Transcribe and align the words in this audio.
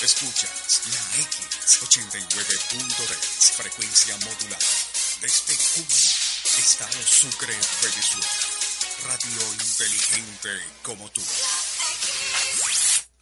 Escuchas 0.00 0.82
la 0.86 1.00
X89.3, 1.24 3.50
frecuencia 3.50 4.16
modulada, 4.18 4.64
desde 5.20 5.56
Cuba, 5.74 5.96
Estado 6.56 7.02
Sucre, 7.04 7.58
Venezuela. 7.82 8.28
Radio 9.08 9.54
inteligente 9.54 10.62
como 10.84 11.10
tú. 11.10 11.20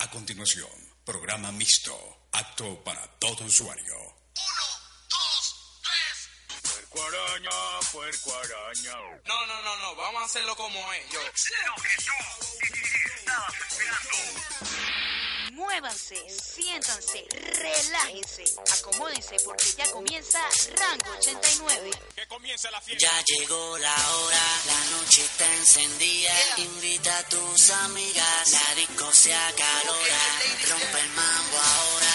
A 0.01 0.11
continuación, 0.11 0.69
programa 1.07 1.51
mixto, 1.51 2.29
apto 2.33 2.85
para 2.85 3.07
todo 3.21 3.47
usuario. 3.47 3.97
Uno, 3.97 4.13
dos, 5.09 5.81
tres. 5.83 6.29
Puerco 6.63 7.03
araña, 7.03 7.81
puerco 7.91 8.37
araña. 8.37 8.97
No, 9.25 9.47
no, 9.47 9.63
no, 9.63 9.77
no, 9.79 9.97
vamos 9.97 10.21
a 10.21 10.27
hacerlo 10.27 10.55
como 10.55 10.93
ellos. 10.93 11.15
Lo 11.15 11.33
que 11.83 11.97
tú 12.05 12.13
estabas 13.17 13.55
esperando. 13.55 14.11
Muévanse, 15.53 16.17
siéntanse, 16.29 17.27
relájense, 17.31 18.45
acomódense 18.79 19.37
porque 19.45 19.67
ya 19.77 19.91
comienza 19.91 20.41
Rango 20.77 21.11
89. 21.19 21.91
Ya 22.99 23.25
llegó 23.25 23.79
la 23.79 23.95
hora, 23.95 24.43
la 24.67 24.85
noche 24.97 25.25
está 25.25 25.47
encendida. 25.55 26.33
Invita 26.59 27.19
a 27.19 27.23
tus 27.25 27.71
amigas, 27.71 28.53
la 28.53 28.75
disco 28.75 29.13
se 29.13 29.35
acalora. 29.35 30.23
Rompe 30.69 31.01
el 31.01 31.09
mambo 31.11 31.57
ahora, 31.59 32.15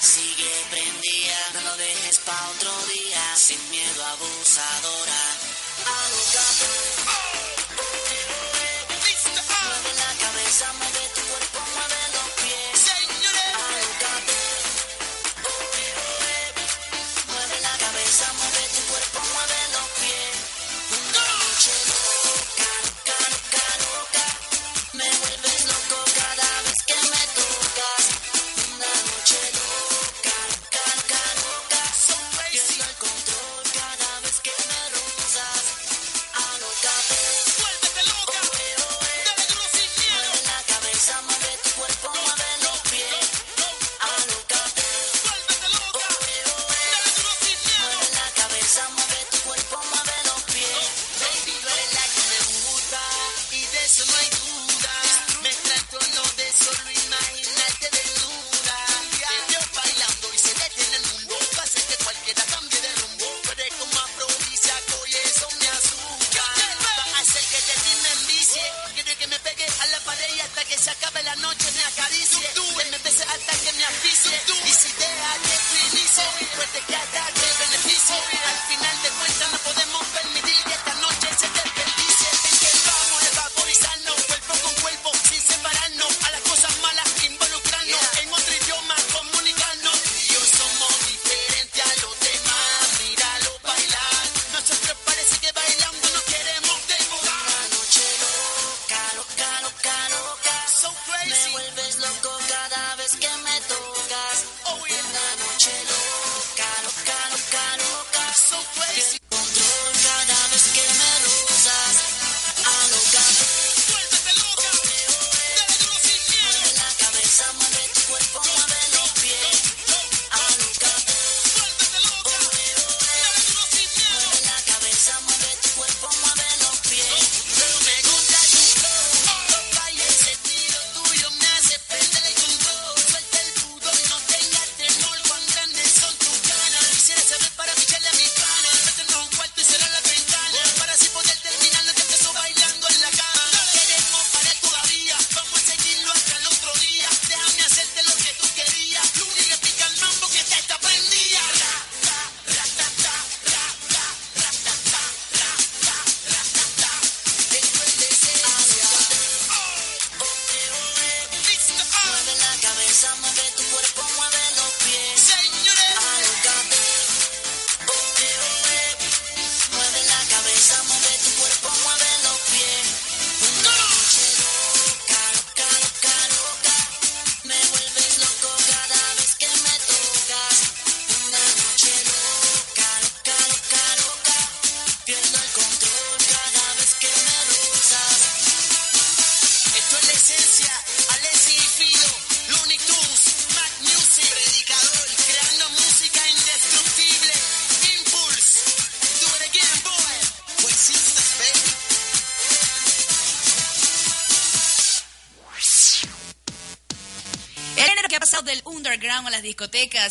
sigue 0.00 0.50
prendida. 0.70 1.38
No 1.54 1.60
lo 1.62 1.76
dejes 1.76 2.18
pa' 2.18 2.48
otro 2.56 2.72
día, 2.94 3.36
sin 3.36 3.70
miedo 3.70 4.04
abusadora. 4.04 5.22
A 5.86 6.08
lo 6.10 6.22
capo. 6.32 6.66
Mueve 9.66 9.92
la 9.94 10.14
cabeza, 10.20 10.72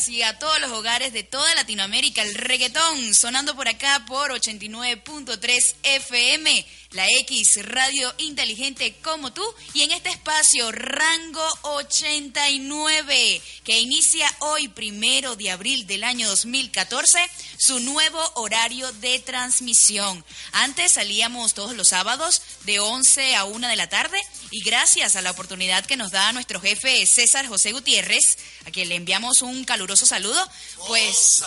y 0.08 0.22
a 0.22 0.38
todos 0.38 0.62
los 0.62 0.72
hogares 0.74 1.12
de 1.12 1.24
toda 1.24 1.56
Latinoamérica. 1.56 2.22
El 2.22 2.36
reggaetón 2.36 3.16
sonando 3.16 3.56
por 3.56 3.68
acá 3.68 4.06
por 4.08 4.30
89.3 4.30 5.76
FM 5.82 6.66
la 6.96 7.06
X 7.20 7.60
Radio 7.64 8.14
Inteligente 8.20 8.96
como 9.04 9.34
tú 9.34 9.44
y 9.74 9.82
en 9.82 9.92
este 9.92 10.10
espacio 10.10 10.72
Rango 10.72 11.46
89 11.64 13.42
que 13.66 13.80
inicia 13.80 14.34
hoy 14.40 14.70
primero 14.70 15.36
de 15.36 15.52
abril 15.52 15.86
del 15.88 16.06
año 16.06 16.30
2014 16.30 17.20
su 17.58 17.82
nuevo 17.82 18.22
horario 18.36 18.92
de 18.94 19.20
transmisión. 19.20 20.24
Antes 20.54 20.94
salíamos 20.94 21.54
todos 21.54 21.76
los 21.76 21.90
sábados 21.90 22.42
de 22.64 22.80
11 22.80 23.36
a 23.36 23.44
1 23.44 23.68
de 23.68 23.76
la 23.76 23.90
tarde 23.90 24.18
y 24.52 24.64
gracias 24.64 25.18
a 25.18 25.22
la 25.22 25.32
oportunidad 25.32 25.86
que 25.86 25.98
nos 25.98 26.12
da 26.12 26.32
nuestro 26.32 26.62
jefe 26.62 27.06
César 27.06 27.46
José 27.48 27.74
Gutiérrez, 27.74 28.38
a 28.66 28.72
quien 28.72 28.88
le 28.88 28.96
enviamos 28.96 29.42
un 29.42 29.66
caluroso 29.66 30.06
saludo, 30.06 30.50
pues 30.88 31.44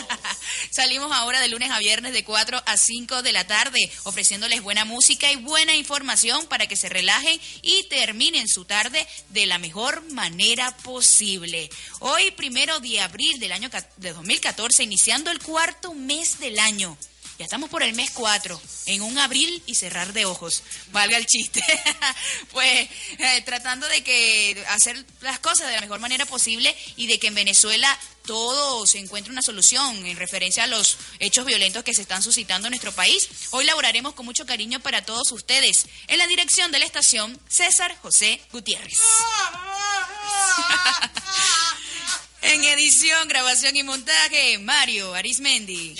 salimos 0.72 1.12
ahora 1.12 1.40
de 1.40 1.48
lunes 1.48 1.70
a 1.70 1.78
viernes 1.78 2.12
de 2.12 2.24
4 2.24 2.62
a 2.66 2.76
5 2.76 3.22
de 3.22 3.32
la 3.32 3.46
tarde 3.46 3.78
ofreciéndoles 4.04 4.60
buenas 4.62 4.71
buena 4.72 4.84
música 4.86 5.30
y 5.30 5.36
buena 5.36 5.76
información 5.76 6.46
para 6.46 6.66
que 6.66 6.76
se 6.76 6.88
relajen 6.88 7.38
y 7.60 7.82
terminen 7.90 8.48
su 8.48 8.64
tarde 8.64 9.06
de 9.28 9.44
la 9.44 9.58
mejor 9.58 10.02
manera 10.12 10.74
posible. 10.78 11.68
Hoy, 12.00 12.30
primero 12.30 12.80
de 12.80 12.98
abril 12.98 13.38
del 13.38 13.52
año 13.52 13.68
de 13.98 14.12
2014, 14.14 14.84
iniciando 14.84 15.30
el 15.30 15.40
cuarto 15.40 15.92
mes 15.92 16.38
del 16.38 16.58
año. 16.58 16.96
Estamos 17.44 17.70
por 17.70 17.82
el 17.82 17.94
mes 17.94 18.10
4, 18.12 18.60
en 18.86 19.02
un 19.02 19.18
abril 19.18 19.62
y 19.66 19.74
cerrar 19.74 20.12
de 20.12 20.24
ojos, 20.24 20.62
valga 20.92 21.16
el 21.16 21.26
chiste. 21.26 21.62
pues 22.52 22.88
eh, 23.18 23.42
tratando 23.44 23.86
de 23.88 24.02
que 24.02 24.64
hacer 24.68 25.04
las 25.20 25.38
cosas 25.40 25.68
de 25.68 25.74
la 25.74 25.80
mejor 25.80 26.00
manera 26.00 26.24
posible 26.24 26.74
y 26.96 27.06
de 27.06 27.18
que 27.18 27.26
en 27.26 27.34
Venezuela 27.34 27.98
todo 28.24 28.86
se 28.86 28.98
encuentre 28.98 29.32
una 29.32 29.42
solución 29.42 30.06
en 30.06 30.16
referencia 30.16 30.64
a 30.64 30.68
los 30.68 30.96
hechos 31.18 31.44
violentos 31.44 31.82
que 31.82 31.94
se 31.94 32.02
están 32.02 32.22
suscitando 32.22 32.68
en 32.68 32.72
nuestro 32.72 32.92
país. 32.92 33.28
Hoy 33.50 33.64
laboraremos 33.64 34.14
con 34.14 34.24
mucho 34.24 34.46
cariño 34.46 34.80
para 34.80 35.04
todos 35.04 35.32
ustedes. 35.32 35.86
En 36.06 36.18
la 36.18 36.26
dirección 36.26 36.70
de 36.70 36.78
la 36.78 36.84
estación, 36.84 37.38
César 37.48 37.96
José 38.02 38.40
Gutiérrez. 38.52 38.98
en 42.42 42.64
edición, 42.64 43.28
grabación 43.28 43.76
y 43.76 43.82
montaje, 43.82 44.58
Mario 44.58 45.14
Arismendi. 45.14 45.96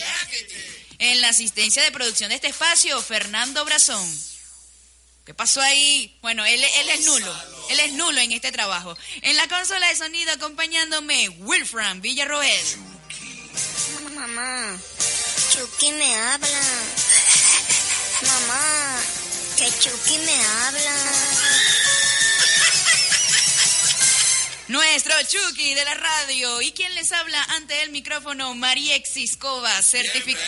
En 1.04 1.20
la 1.20 1.30
asistencia 1.30 1.82
de 1.82 1.90
producción 1.90 2.28
de 2.28 2.36
este 2.36 2.46
espacio, 2.46 3.02
Fernando 3.02 3.64
Brazón. 3.64 4.08
¿Qué 5.26 5.34
pasó 5.34 5.60
ahí? 5.60 6.16
Bueno, 6.22 6.44
él, 6.44 6.62
es 6.62 7.04
nulo. 7.04 7.36
Él 7.70 7.80
es 7.80 7.92
nulo 7.94 8.20
en 8.20 8.30
este 8.30 8.52
trabajo. 8.52 8.96
En 9.22 9.34
la 9.34 9.48
consola 9.48 9.88
de 9.88 9.96
sonido 9.96 10.30
acompañándome, 10.30 11.28
Wilfran 11.40 12.00
Villarroel. 12.02 12.64
Mamá, 14.14 14.78
Chucky 15.50 15.90
me 15.90 16.14
habla. 16.14 16.62
Mamá, 18.22 19.00
que 19.56 19.72
Chucky 19.80 20.18
me 20.18 20.44
habla. 20.44 22.01
Nuestro 24.72 25.12
Chucky 25.28 25.74
de 25.74 25.84
la 25.84 25.92
radio. 25.92 26.62
¿Y 26.62 26.72
quién 26.72 26.94
les 26.94 27.12
habla 27.12 27.42
ante 27.50 27.82
el 27.82 27.90
micrófono? 27.90 28.54
María 28.54 28.96
Exiscova, 28.96 29.70
certificada. 29.82 30.46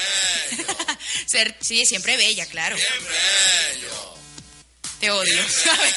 sí, 1.61 1.85
siempre 1.85 2.17
bella, 2.17 2.47
claro. 2.47 2.75
Te 5.05 5.11
odio. 5.11 5.39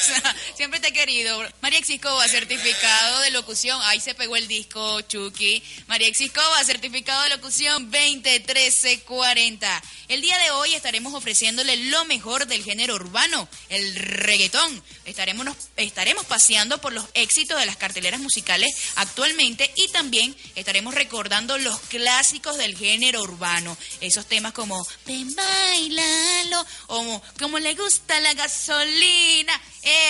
Siempre 0.54 0.80
te 0.80 0.88
he 0.88 0.92
querido. 0.92 1.40
María 1.62 1.78
Exiscova, 1.78 2.28
certificado 2.28 3.20
de 3.20 3.30
locución. 3.30 3.80
Ahí 3.84 4.00
se 4.00 4.14
pegó 4.14 4.36
el 4.36 4.46
disco, 4.48 5.00
Chucky. 5.00 5.62
María 5.86 6.08
Exiscova, 6.08 6.62
certificado 6.62 7.22
de 7.22 7.30
locución 7.30 7.90
201340. 7.90 9.82
El 10.08 10.20
día 10.20 10.36
de 10.36 10.50
hoy 10.50 10.74
estaremos 10.74 11.14
ofreciéndole 11.14 11.74
lo 11.88 12.04
mejor 12.04 12.46
del 12.46 12.62
género 12.62 12.96
urbano, 12.96 13.48
el 13.70 13.94
reggaetón. 13.94 14.82
Estaremos, 15.06 15.56
estaremos 15.76 16.26
paseando 16.26 16.78
por 16.78 16.92
los 16.92 17.06
éxitos 17.14 17.58
de 17.58 17.64
las 17.64 17.78
carteleras 17.78 18.20
musicales 18.20 18.70
actualmente 18.96 19.72
y 19.74 19.88
también 19.88 20.36
estaremos 20.54 20.94
recordando 20.94 21.56
los 21.56 21.80
clásicos 21.80 22.58
del 22.58 22.76
género 22.76 23.22
urbano. 23.22 23.74
Esos 24.02 24.26
temas 24.26 24.52
como 24.52 24.86
Ven, 25.06 25.34
bailalo, 25.34 26.66
o 26.88 27.22
como 27.38 27.58
le 27.58 27.74
gusta 27.74 28.20
la 28.20 28.34
gasolina. 28.34 28.97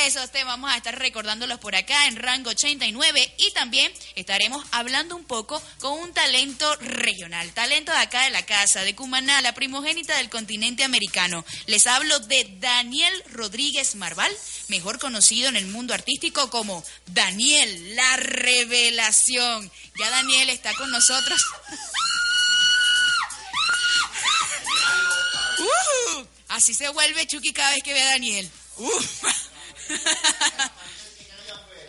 Esos 0.08 0.32
temas 0.32 0.54
vamos 0.54 0.72
a 0.72 0.76
estar 0.76 0.98
recordándolos 0.98 1.58
por 1.58 1.76
acá 1.76 2.06
en 2.06 2.16
Rango 2.16 2.50
89 2.50 3.34
y 3.36 3.50
también 3.52 3.92
estaremos 4.16 4.66
hablando 4.72 5.14
un 5.14 5.24
poco 5.24 5.62
con 5.80 5.98
un 5.98 6.14
talento 6.14 6.74
regional, 6.76 7.52
talento 7.52 7.92
de 7.92 7.98
acá 7.98 8.22
de 8.24 8.30
la 8.30 8.46
casa, 8.46 8.82
de 8.84 8.94
Cumaná, 8.94 9.42
la 9.42 9.52
primogénita 9.52 10.16
del 10.16 10.30
continente 10.30 10.82
americano. 10.82 11.44
Les 11.66 11.86
hablo 11.86 12.18
de 12.20 12.56
Daniel 12.58 13.12
Rodríguez 13.30 13.96
Marval, 13.96 14.32
mejor 14.68 14.98
conocido 14.98 15.50
en 15.50 15.56
el 15.56 15.66
mundo 15.66 15.92
artístico 15.92 16.48
como 16.48 16.82
Daniel, 17.06 17.94
la 17.94 18.16
revelación. 18.16 19.70
Ya 19.98 20.08
Daniel 20.10 20.48
está 20.48 20.72
con 20.74 20.90
nosotros. 20.90 21.40
Uh, 25.60 26.24
así 26.50 26.72
se 26.72 26.88
vuelve 26.90 27.26
Chucky 27.26 27.52
cada 27.52 27.70
vez 27.70 27.82
que 27.82 27.92
ve 27.92 28.00
a 28.00 28.12
Daniel. 28.12 28.48
Uh. 28.78 29.02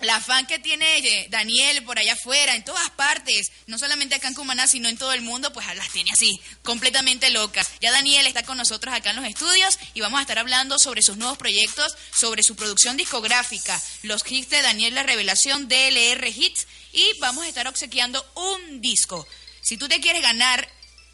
La 0.02 0.22
fan 0.22 0.48
que 0.48 0.60
tiene 0.60 1.00
eh, 1.00 1.28
Daniel 1.30 1.84
por 1.84 2.00
allá 2.00 2.14
afuera, 2.14 2.56
en 2.56 2.64
todas 2.64 2.90
partes, 2.92 3.52
no 3.68 3.78
solamente 3.78 4.16
acá 4.16 4.30
en 4.30 4.34
Cumaná, 4.34 4.66
sino 4.68 4.88
en 4.88 4.98
todo 4.98 5.12
el 5.12 5.22
mundo, 5.22 5.52
pues 5.52 5.66
las 5.76 5.90
tiene 5.90 6.12
así, 6.12 6.40
completamente 6.64 7.30
locas. 7.32 7.70
Ya 7.82 7.92
Daniel 7.92 8.26
está 8.26 8.44
con 8.44 8.58
nosotros 8.58 8.94
acá 8.94 9.10
en 9.10 9.18
los 9.18 9.26
estudios 9.26 9.78
y 9.94 10.02
vamos 10.02 10.20
a 10.20 10.22
estar 10.22 10.40
hablando 10.40 10.80
sobre 10.80 11.02
sus 11.02 11.18
nuevos 11.18 11.38
proyectos, 11.38 11.98
sobre 12.14 12.44
su 12.44 12.56
producción 12.56 12.96
discográfica, 12.96 13.82
los 14.04 14.24
hits 14.30 14.50
de 14.50 14.62
Daniel 14.62 14.96
La 14.96 15.04
Revelación, 15.04 15.68
DLR 15.68 16.28
Hits, 16.28 16.68
y 16.94 17.06
vamos 17.20 17.44
a 17.44 17.50
estar 17.50 17.68
obsequiando 17.68 18.26
un 18.36 18.80
disco. 18.80 19.28
Si 19.62 19.76
tú 19.76 19.90
te 19.90 20.00
quieres 20.00 20.22
ganar 20.22 20.68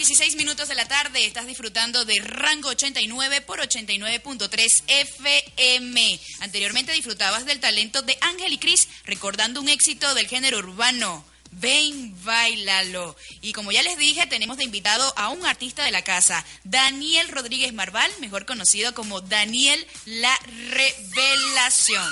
16 0.08 0.38
minutos 0.38 0.70
de 0.70 0.76
la 0.76 0.88
tarde. 0.88 1.26
Estás 1.26 1.48
disfrutando 1.48 2.06
de 2.06 2.16
Rango 2.22 2.70
89 2.70 3.42
por 3.42 3.60
89.3 3.60 4.84
FM. 4.88 6.20
Anteriormente 6.40 6.94
disfrutabas 6.94 7.46
del 7.46 7.60
talento 7.60 8.02
de 8.04 8.18
Ángel 8.22 8.54
y 8.54 8.58
Cris, 8.58 8.88
recordando 9.04 9.60
un 9.60 9.68
éxito 9.68 10.16
del 10.16 10.30
género 10.30 10.60
urbano. 10.60 11.26
Ven, 11.52 12.16
bailalo. 12.24 13.18
Y 13.42 13.52
como 13.52 13.74
ya 13.74 13.84
les 13.84 13.98
dije, 13.98 14.26
tenemos 14.28 14.56
de 14.56 14.64
invitado 14.64 15.14
a 15.18 15.28
un 15.28 15.46
artista 15.46 15.84
de 15.84 15.92
la 15.92 16.06
casa, 16.06 16.46
Daniel 16.64 17.28
Rodríguez 17.28 17.74
Marval, 17.74 18.10
mejor 18.22 18.46
conocido 18.46 18.94
como 18.94 19.20
Daniel 19.20 19.86
La 20.06 20.40
Revelación. 20.70 22.08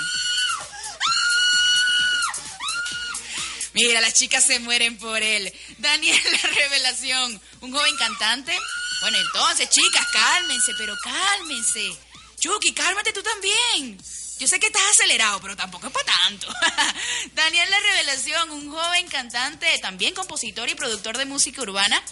Mira, 3.76 4.00
las 4.00 4.14
chicas 4.14 4.42
se 4.42 4.58
mueren 4.58 4.96
por 4.96 5.22
él. 5.22 5.52
Daniel 5.76 6.18
La 6.42 6.48
Revelación, 6.48 7.40
un 7.60 7.72
joven 7.72 7.94
cantante. 7.98 8.58
Bueno, 9.02 9.18
entonces, 9.18 9.68
chicas, 9.68 10.06
cálmense, 10.10 10.72
pero 10.78 10.96
cálmense. 11.04 11.94
Chucky, 12.40 12.72
cálmate 12.72 13.12
tú 13.12 13.22
también. 13.22 13.98
Yo 14.38 14.48
sé 14.48 14.58
que 14.58 14.68
estás 14.68 14.82
acelerado, 14.94 15.40
pero 15.42 15.56
tampoco 15.56 15.88
es 15.88 15.92
para 15.92 16.10
tanto. 16.24 16.48
Daniel 17.34 17.70
La 17.70 17.78
Revelación, 17.80 18.50
un 18.50 18.70
joven 18.70 19.08
cantante, 19.08 19.66
también 19.82 20.14
compositor 20.14 20.70
y 20.70 20.74
productor 20.74 21.18
de 21.18 21.26
música 21.26 21.60
urbana. 21.60 22.02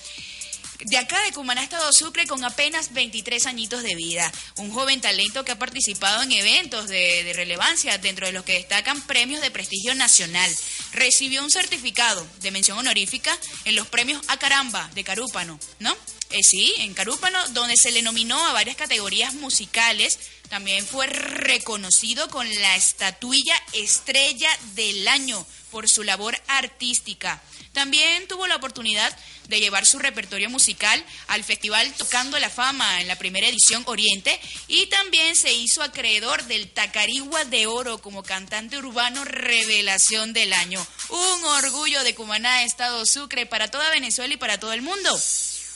De 0.80 0.98
acá 0.98 1.18
de 1.22 1.32
Cumaná, 1.32 1.62
Estado 1.62 1.90
Sucre, 1.92 2.26
con 2.26 2.44
apenas 2.44 2.92
23 2.92 3.46
añitos 3.46 3.82
de 3.82 3.94
vida. 3.94 4.30
Un 4.56 4.70
joven 4.70 5.00
talento 5.00 5.44
que 5.44 5.52
ha 5.52 5.58
participado 5.58 6.22
en 6.22 6.32
eventos 6.32 6.88
de, 6.88 7.24
de 7.24 7.32
relevancia, 7.32 7.96
dentro 7.96 8.26
de 8.26 8.32
los 8.32 8.44
que 8.44 8.54
destacan 8.54 9.00
premios 9.06 9.40
de 9.40 9.50
prestigio 9.50 9.94
nacional. 9.94 10.54
Recibió 10.94 11.42
un 11.42 11.50
certificado 11.50 12.26
de 12.40 12.50
mención 12.50 12.78
honorífica 12.78 13.36
en 13.64 13.74
los 13.74 13.86
premios 13.88 14.22
A 14.28 14.36
Caramba 14.36 14.88
de 14.94 15.04
Carúpano, 15.04 15.58
¿no? 15.80 15.94
Eh, 16.30 16.42
sí, 16.42 16.74
en 16.78 16.94
Carúpano, 16.94 17.38
donde 17.50 17.76
se 17.76 17.90
le 17.90 18.02
nominó 18.02 18.44
a 18.46 18.52
varias 18.52 18.76
categorías 18.76 19.34
musicales. 19.34 20.18
También 20.48 20.86
fue 20.86 21.06
reconocido 21.06 22.28
con 22.28 22.52
la 22.54 22.76
estatuilla 22.76 23.54
Estrella 23.72 24.50
del 24.74 25.06
Año 25.08 25.46
por 25.70 25.88
su 25.88 26.02
labor 26.02 26.40
artística. 26.46 27.42
También 27.74 28.26
tuvo 28.28 28.46
la 28.46 28.56
oportunidad 28.56 29.14
de 29.48 29.60
llevar 29.60 29.84
su 29.84 29.98
repertorio 29.98 30.48
musical 30.48 31.04
al 31.26 31.44
Festival 31.44 31.92
Tocando 31.94 32.38
la 32.38 32.48
Fama 32.48 33.00
en 33.00 33.08
la 33.08 33.18
primera 33.18 33.48
edición 33.48 33.82
Oriente 33.86 34.40
y 34.68 34.86
también 34.86 35.36
se 35.36 35.52
hizo 35.52 35.82
acreedor 35.82 36.44
del 36.44 36.70
Tacarigua 36.70 37.44
de 37.44 37.66
Oro 37.66 37.98
como 37.98 38.22
cantante 38.22 38.78
urbano 38.78 39.24
revelación 39.24 40.32
del 40.32 40.52
año. 40.52 40.86
Un 41.10 41.44
orgullo 41.44 42.04
de 42.04 42.14
Cumaná, 42.14 42.62
Estado 42.62 43.04
Sucre, 43.04 43.44
para 43.44 43.68
toda 43.68 43.90
Venezuela 43.90 44.32
y 44.32 44.38
para 44.38 44.58
todo 44.58 44.72
el 44.72 44.80
mundo. 44.80 45.20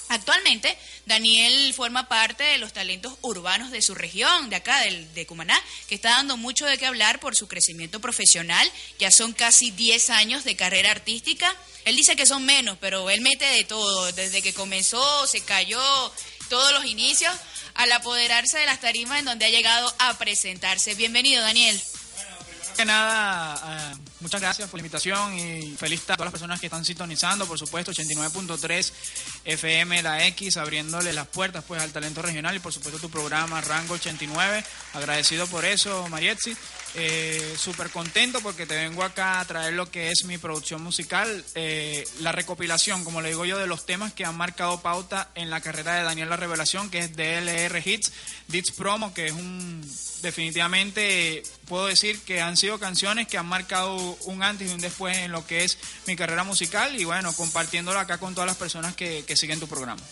Actualmente, 0.08 0.76
Daniel 1.06 1.74
forma 1.74 2.08
parte 2.08 2.42
de 2.42 2.58
los 2.58 2.72
talentos 2.72 3.14
urbanos 3.20 3.70
de 3.70 3.82
su 3.82 3.94
región, 3.94 4.48
de 4.48 4.56
acá, 4.56 4.80
del, 4.80 5.12
de 5.14 5.26
Cumaná, 5.26 5.60
que 5.86 5.94
está 5.94 6.10
dando 6.10 6.36
mucho 6.36 6.64
de 6.64 6.78
qué 6.78 6.86
hablar 6.86 7.20
por 7.20 7.36
su 7.36 7.46
crecimiento 7.46 8.00
profesional. 8.00 8.70
Ya 8.98 9.10
son 9.10 9.32
casi 9.32 9.70
10 9.70 10.10
años 10.10 10.44
de 10.44 10.56
carrera 10.56 10.90
artística. 10.90 11.54
Él 11.84 11.96
dice 11.96 12.16
que 12.16 12.26
son 12.26 12.44
menos, 12.44 12.78
pero 12.80 13.10
él 13.10 13.20
mete 13.20 13.44
de 13.44 13.64
todo, 13.64 14.10
desde 14.12 14.42
que 14.42 14.54
comenzó, 14.54 15.26
se 15.26 15.42
cayó, 15.42 15.80
todos 16.48 16.72
los 16.72 16.86
inicios, 16.86 17.34
al 17.74 17.92
apoderarse 17.92 18.58
de 18.58 18.66
las 18.66 18.80
tarimas 18.80 19.18
en 19.18 19.26
donde 19.26 19.44
ha 19.44 19.50
llegado 19.50 19.94
a 19.98 20.16
presentarse. 20.16 20.94
Bienvenido, 20.94 21.42
Daniel. 21.42 21.80
Que 22.78 22.84
nada, 22.84 23.60
eh, 23.66 23.96
muchas 24.20 24.40
gracias 24.40 24.70
por 24.70 24.78
la 24.78 24.82
invitación 24.82 25.36
y 25.36 25.74
feliz 25.76 26.02
a 26.02 26.14
todas 26.14 26.26
las 26.26 26.30
personas 26.30 26.60
que 26.60 26.66
están 26.66 26.84
sintonizando, 26.84 27.44
por 27.44 27.58
supuesto, 27.58 27.90
89.3 27.90 28.92
FM 29.44 30.00
La 30.04 30.24
X, 30.28 30.56
abriéndole 30.58 31.12
las 31.12 31.26
puertas 31.26 31.64
pues 31.66 31.82
al 31.82 31.90
talento 31.90 32.22
regional 32.22 32.54
y 32.54 32.60
por 32.60 32.72
supuesto 32.72 33.00
tu 33.00 33.10
programa 33.10 33.60
Rango 33.62 33.94
89. 33.94 34.64
Agradecido 34.94 35.48
por 35.48 35.64
eso, 35.64 36.06
Marietzi. 36.06 36.56
Eh, 36.94 37.54
Súper 37.58 37.90
contento 37.90 38.40
porque 38.40 38.66
te 38.66 38.74
vengo 38.74 39.02
acá 39.02 39.40
a 39.40 39.44
traer 39.44 39.74
lo 39.74 39.90
que 39.90 40.10
es 40.10 40.24
mi 40.24 40.38
producción 40.38 40.82
musical, 40.82 41.44
eh, 41.54 42.06
la 42.20 42.32
recopilación, 42.32 43.04
como 43.04 43.20
le 43.20 43.28
digo 43.28 43.44
yo, 43.44 43.58
de 43.58 43.66
los 43.66 43.84
temas 43.84 44.12
que 44.12 44.24
han 44.24 44.36
marcado 44.36 44.80
pauta 44.80 45.30
en 45.34 45.50
la 45.50 45.60
carrera 45.60 45.94
de 45.94 46.02
Daniel 46.04 46.30
La 46.30 46.36
Revelación, 46.36 46.90
que 46.90 47.00
es 47.00 47.16
DLR 47.16 47.82
Hits, 47.84 48.12
Dits 48.48 48.70
Promo, 48.72 49.12
que 49.12 49.26
es 49.26 49.32
un 49.32 49.82
definitivamente 50.22 51.42
puedo 51.66 51.86
decir 51.86 52.18
que 52.20 52.40
han 52.40 52.56
sido 52.56 52.78
canciones 52.78 53.28
que 53.28 53.38
han 53.38 53.46
marcado 53.46 53.96
un 54.24 54.42
antes 54.42 54.68
y 54.68 54.74
un 54.74 54.80
después 54.80 55.16
en 55.18 55.32
lo 55.32 55.46
que 55.46 55.64
es 55.64 55.78
mi 56.06 56.16
carrera 56.16 56.44
musical 56.44 56.98
y 56.98 57.04
bueno, 57.04 57.32
compartiéndolo 57.34 57.98
acá 57.98 58.18
con 58.18 58.34
todas 58.34 58.48
las 58.48 58.56
personas 58.56 58.94
que, 58.94 59.24
que 59.26 59.36
siguen 59.36 59.60
tu 59.60 59.68
programa. 59.68 60.02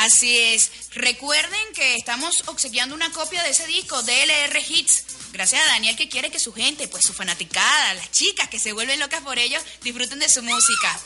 Así 0.00 0.34
es. 0.38 0.70
Recuerden 0.92 1.74
que 1.74 1.94
estamos 1.94 2.44
obsequiando 2.46 2.94
una 2.94 3.12
copia 3.12 3.42
de 3.42 3.50
ese 3.50 3.66
disco, 3.66 4.02
DLR 4.02 4.58
Hits. 4.66 5.04
Gracias 5.32 5.62
a 5.62 5.66
Daniel 5.66 5.94
que 5.94 6.08
quiere 6.08 6.30
que 6.30 6.38
su 6.38 6.54
gente, 6.54 6.88
pues 6.88 7.04
su 7.04 7.12
fanaticada, 7.12 7.92
las 7.92 8.10
chicas 8.10 8.48
que 8.48 8.58
se 8.58 8.72
vuelven 8.72 8.98
locas 8.98 9.20
por 9.22 9.38
ellos, 9.38 9.62
disfruten 9.82 10.18
de 10.18 10.30
su 10.30 10.42
música. 10.42 10.98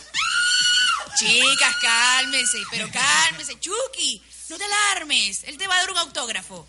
Chicas, 1.19 1.77
cálmense, 1.81 2.59
pero 2.71 2.89
cálmense. 2.93 3.59
Chucky, 3.59 4.23
no 4.49 4.59
te 4.59 4.65
alarmes. 4.65 5.43
Él 5.43 5.59
te 5.59 5.67
va 5.67 5.75
a 5.75 5.81
dar 5.81 5.91
un 5.91 5.99
autógrafo. 5.99 6.65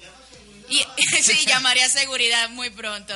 Y, 0.69 0.86
sí, 1.22 1.45
llamaré 1.45 1.84
a 1.84 1.89
seguridad 1.89 2.48
muy 2.50 2.69
pronto. 2.69 3.13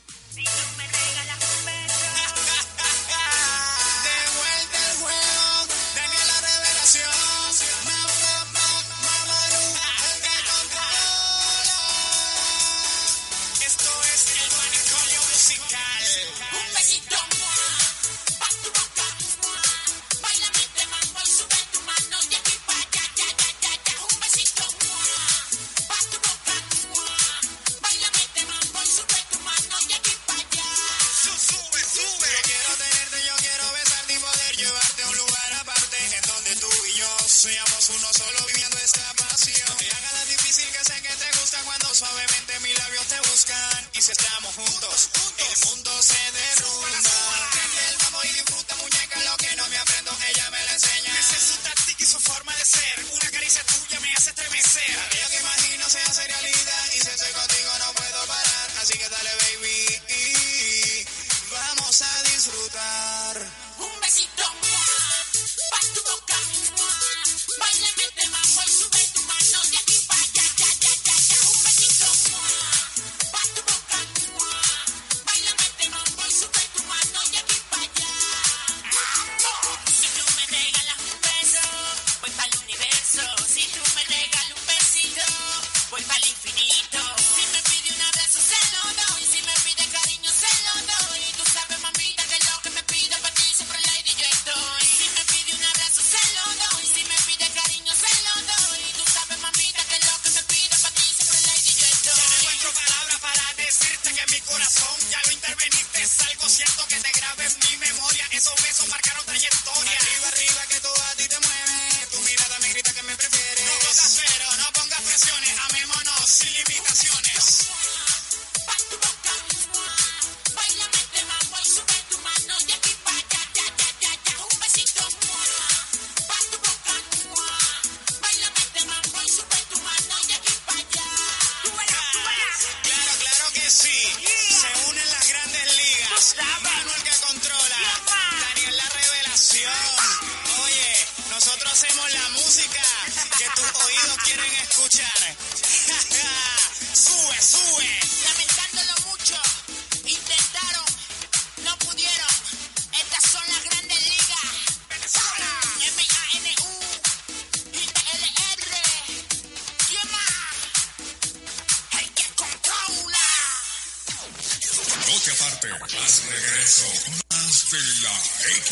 la 168.06 168.14
X 168.58 168.70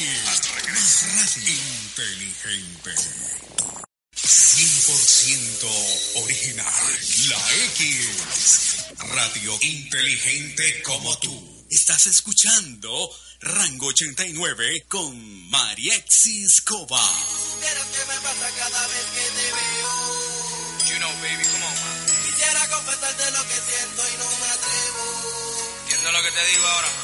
radio 1.27 1.51
inteligente. 1.51 2.95
100% 4.15 5.67
original. 6.23 6.71
La 7.29 7.41
X. 7.75 8.77
Radio 8.99 9.59
inteligente 9.61 10.83
como 10.83 11.19
tú. 11.19 11.67
Estás 11.69 12.07
escuchando 12.07 13.11
Rango 13.41 13.89
89 13.89 14.87
con 14.89 15.51
Mariexi 15.51 16.45
Escoba. 16.45 17.03
Quisiera 17.03 17.85
que 17.93 18.05
me 18.07 18.15
pasa 18.21 18.51
cada 18.57 18.87
vez 18.87 19.05
que 19.15 19.31
te 19.37 19.51
veo. 19.51 19.93
You 20.87 20.97
know, 20.99 21.11
baby, 21.23 21.45
come 21.45 21.65
on, 21.65 21.75
man. 21.75 22.07
Quisiera 22.31 22.69
confesarte 22.69 23.31
lo 23.33 23.43
que 23.49 23.55
siento 23.55 24.09
y 24.09 24.13
no 24.19 24.31
me 24.39 24.47
atrevo. 24.47 25.03
Entiendo 25.83 26.13
lo 26.13 26.23
que 26.23 26.31
te 26.31 26.47
digo 26.47 26.65
ahora, 26.67 26.89
man. 26.89 27.04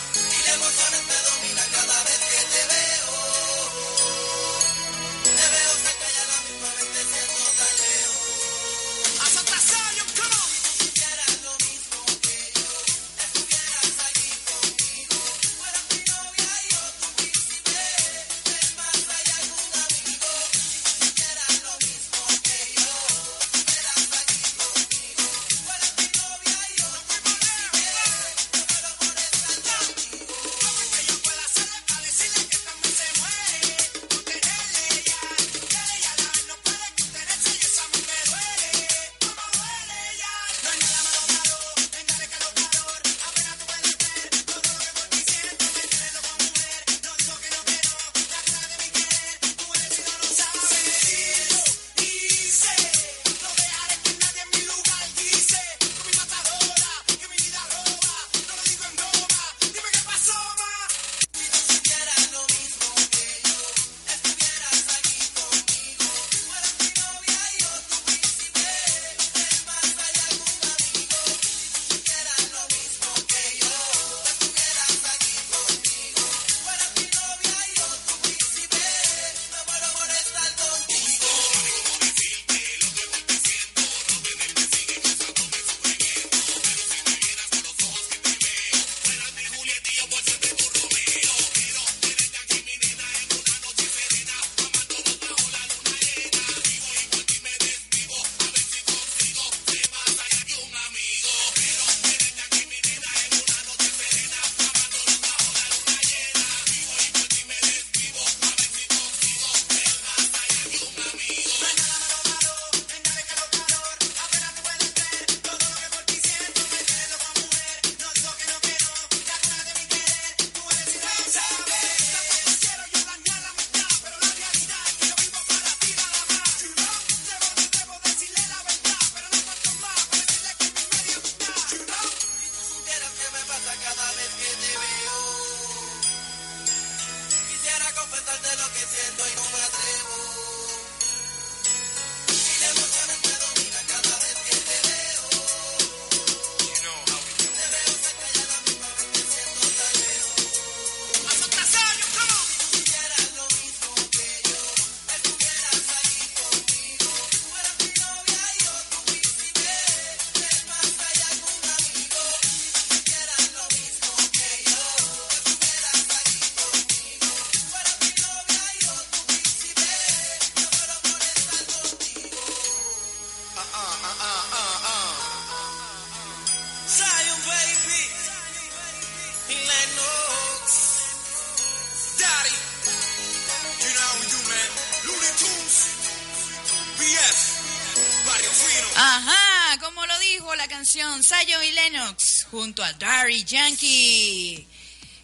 junto 192.51 192.83
a 192.83 192.93
Dari 192.95 193.45
Yankee, 193.45 194.67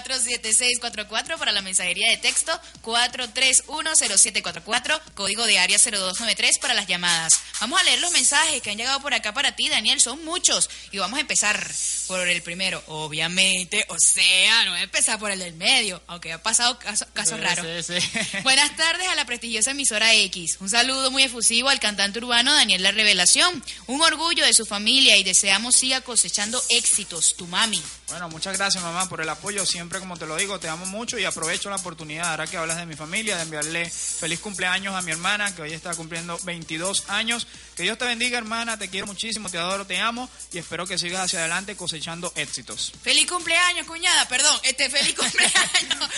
0414-884-7644 0.06 1.38
para 1.38 1.52
la 1.52 1.62
mensajería 1.62 2.10
de 2.10 2.16
texto 2.18 2.52
4310744, 2.82 5.00
código 5.14 5.44
de 5.46 5.58
área 5.58 5.78
0293 5.78 6.58
para 6.58 6.74
las 6.74 6.86
llamadas. 6.86 7.40
Vamos 7.60 7.80
a 7.80 7.84
leer 7.84 8.00
los 8.00 8.12
mensajes 8.12 8.60
que 8.62 8.70
han 8.70 8.76
llegado 8.78 9.00
por 9.00 9.14
acá 9.14 9.32
para 9.34 9.54
ti, 9.56 9.68
Daniel, 9.68 10.00
son 10.00 10.24
muchos. 10.24 10.68
Y 10.92 10.98
vamos 10.98 11.18
a 11.18 11.20
empezar 11.20 11.70
por 12.06 12.26
el 12.26 12.42
primero, 12.42 12.82
obviamente, 12.86 13.84
o 13.88 13.96
sea, 13.98 14.64
no 14.64 14.70
voy 14.72 14.80
a 14.80 14.84
empezar 14.84 15.18
por 15.18 15.30
el 15.30 15.38
del 15.40 15.54
medio, 15.54 16.02
aunque 16.06 16.32
ha 16.32 16.42
pasado 16.42 16.78
caso- 16.78 17.06
casos 17.30 17.38
Sí, 17.38 17.62
raros. 17.64 17.86
sí, 17.86 18.00
sí. 18.00 18.38
Buenas 18.42 18.76
tardes 18.76 19.08
a 19.08 19.14
la 19.14 19.24
prestigiosa 19.24 19.72
emisora 19.72 20.14
X. 20.14 20.56
Un 20.60 20.68
saludo 20.70 21.10
muy 21.10 21.22
efusivo 21.24 21.68
al 21.68 21.80
cantante 21.80 22.18
urbano 22.18 22.52
Daniel 22.54 22.82
La 22.82 22.92
Revelación. 22.92 23.62
Un 23.86 24.00
orgullo 24.02 24.44
de 24.44 24.54
su 24.54 24.64
familia 24.66 25.16
y 25.16 25.24
deseamos 25.24 25.74
siga 25.76 26.00
cosechando 26.00 26.62
éxitos, 26.70 27.36
tu 27.36 27.46
mami. 27.46 27.82
Bueno, 28.08 28.28
muchas 28.28 28.56
gracias 28.56 28.84
mamá 28.84 29.08
por 29.08 29.20
el 29.20 29.28
apoyo. 29.28 29.66
Siempre, 29.66 29.98
como 29.98 30.16
te 30.16 30.26
lo 30.26 30.36
digo, 30.36 30.60
te 30.60 30.68
amo 30.68 30.86
mucho 30.86 31.18
y 31.18 31.24
aprovecho 31.24 31.70
la 31.70 31.76
oportunidad, 31.76 32.30
ahora 32.30 32.46
que 32.46 32.56
hablas 32.56 32.76
de 32.76 32.86
mi 32.86 32.94
familia, 32.94 33.34
de 33.34 33.42
enviarle 33.42 33.90
feliz 33.90 34.38
cumpleaños 34.38 34.94
a 34.94 35.02
mi 35.02 35.10
hermana, 35.10 35.52
que 35.56 35.62
hoy 35.62 35.72
está 35.72 35.92
cumpliendo 35.94 36.38
22 36.44 37.10
años. 37.10 37.48
Que 37.74 37.82
Dios 37.82 37.98
te 37.98 38.04
bendiga, 38.04 38.38
hermana. 38.38 38.78
Te 38.78 38.88
quiero 38.88 39.08
muchísimo, 39.08 39.50
te 39.50 39.58
adoro, 39.58 39.86
te 39.86 39.98
amo 39.98 40.30
y 40.52 40.58
espero 40.58 40.86
que 40.86 40.98
sigas 40.98 41.24
hacia 41.24 41.40
adelante 41.40 41.74
cosechando 41.74 42.32
éxitos. 42.36 42.92
Feliz 43.02 43.28
cumpleaños, 43.28 43.86
cuñada, 43.88 44.28
perdón, 44.28 44.56
este 44.62 44.88
feliz 44.88 45.14
cumpleaños. 45.18 46.10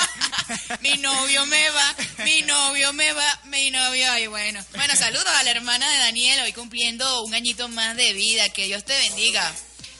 mi 0.80 0.96
novio 0.98 1.44
me 1.46 1.70
va, 1.70 1.96
mi 2.24 2.42
novio 2.42 2.92
me 2.92 3.12
va, 3.12 3.40
mi 3.46 3.70
novio, 3.72 4.12
ay 4.12 4.28
bueno. 4.28 4.64
Bueno, 4.76 4.94
saludos 4.94 5.26
a 5.26 5.42
la 5.42 5.50
hermana 5.50 5.90
de 5.90 5.98
Daniel, 5.98 6.40
hoy 6.44 6.52
cumpliendo 6.52 7.24
un 7.24 7.34
añito 7.34 7.68
más 7.68 7.96
de 7.96 8.12
vida, 8.12 8.48
que 8.50 8.66
Dios 8.66 8.84
te 8.84 8.96
bendiga, 8.96 9.52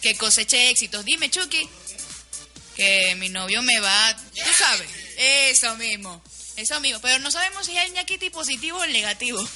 que 0.03 0.17
coseche 0.17 0.71
éxitos. 0.71 1.05
Dime, 1.05 1.31
Chucky, 1.31 1.69
que 2.77 3.15
mi 3.17 3.29
novio 3.29 3.63
me 3.63 3.81
va, 3.81 4.17
tú 4.17 4.53
sabes, 4.59 4.89
eso 5.17 5.77
mismo. 5.77 6.23
Eso 6.55 6.79
mismo, 6.81 7.01
pero 7.01 7.19
no 7.21 7.31
sabemos 7.31 7.65
si 7.65 7.77
es 7.77 7.87
el 7.87 7.95
ñaquiti 7.95 8.29
positivo 8.29 8.79
o 8.79 8.85
el 8.85 8.93
negativo. 8.93 9.43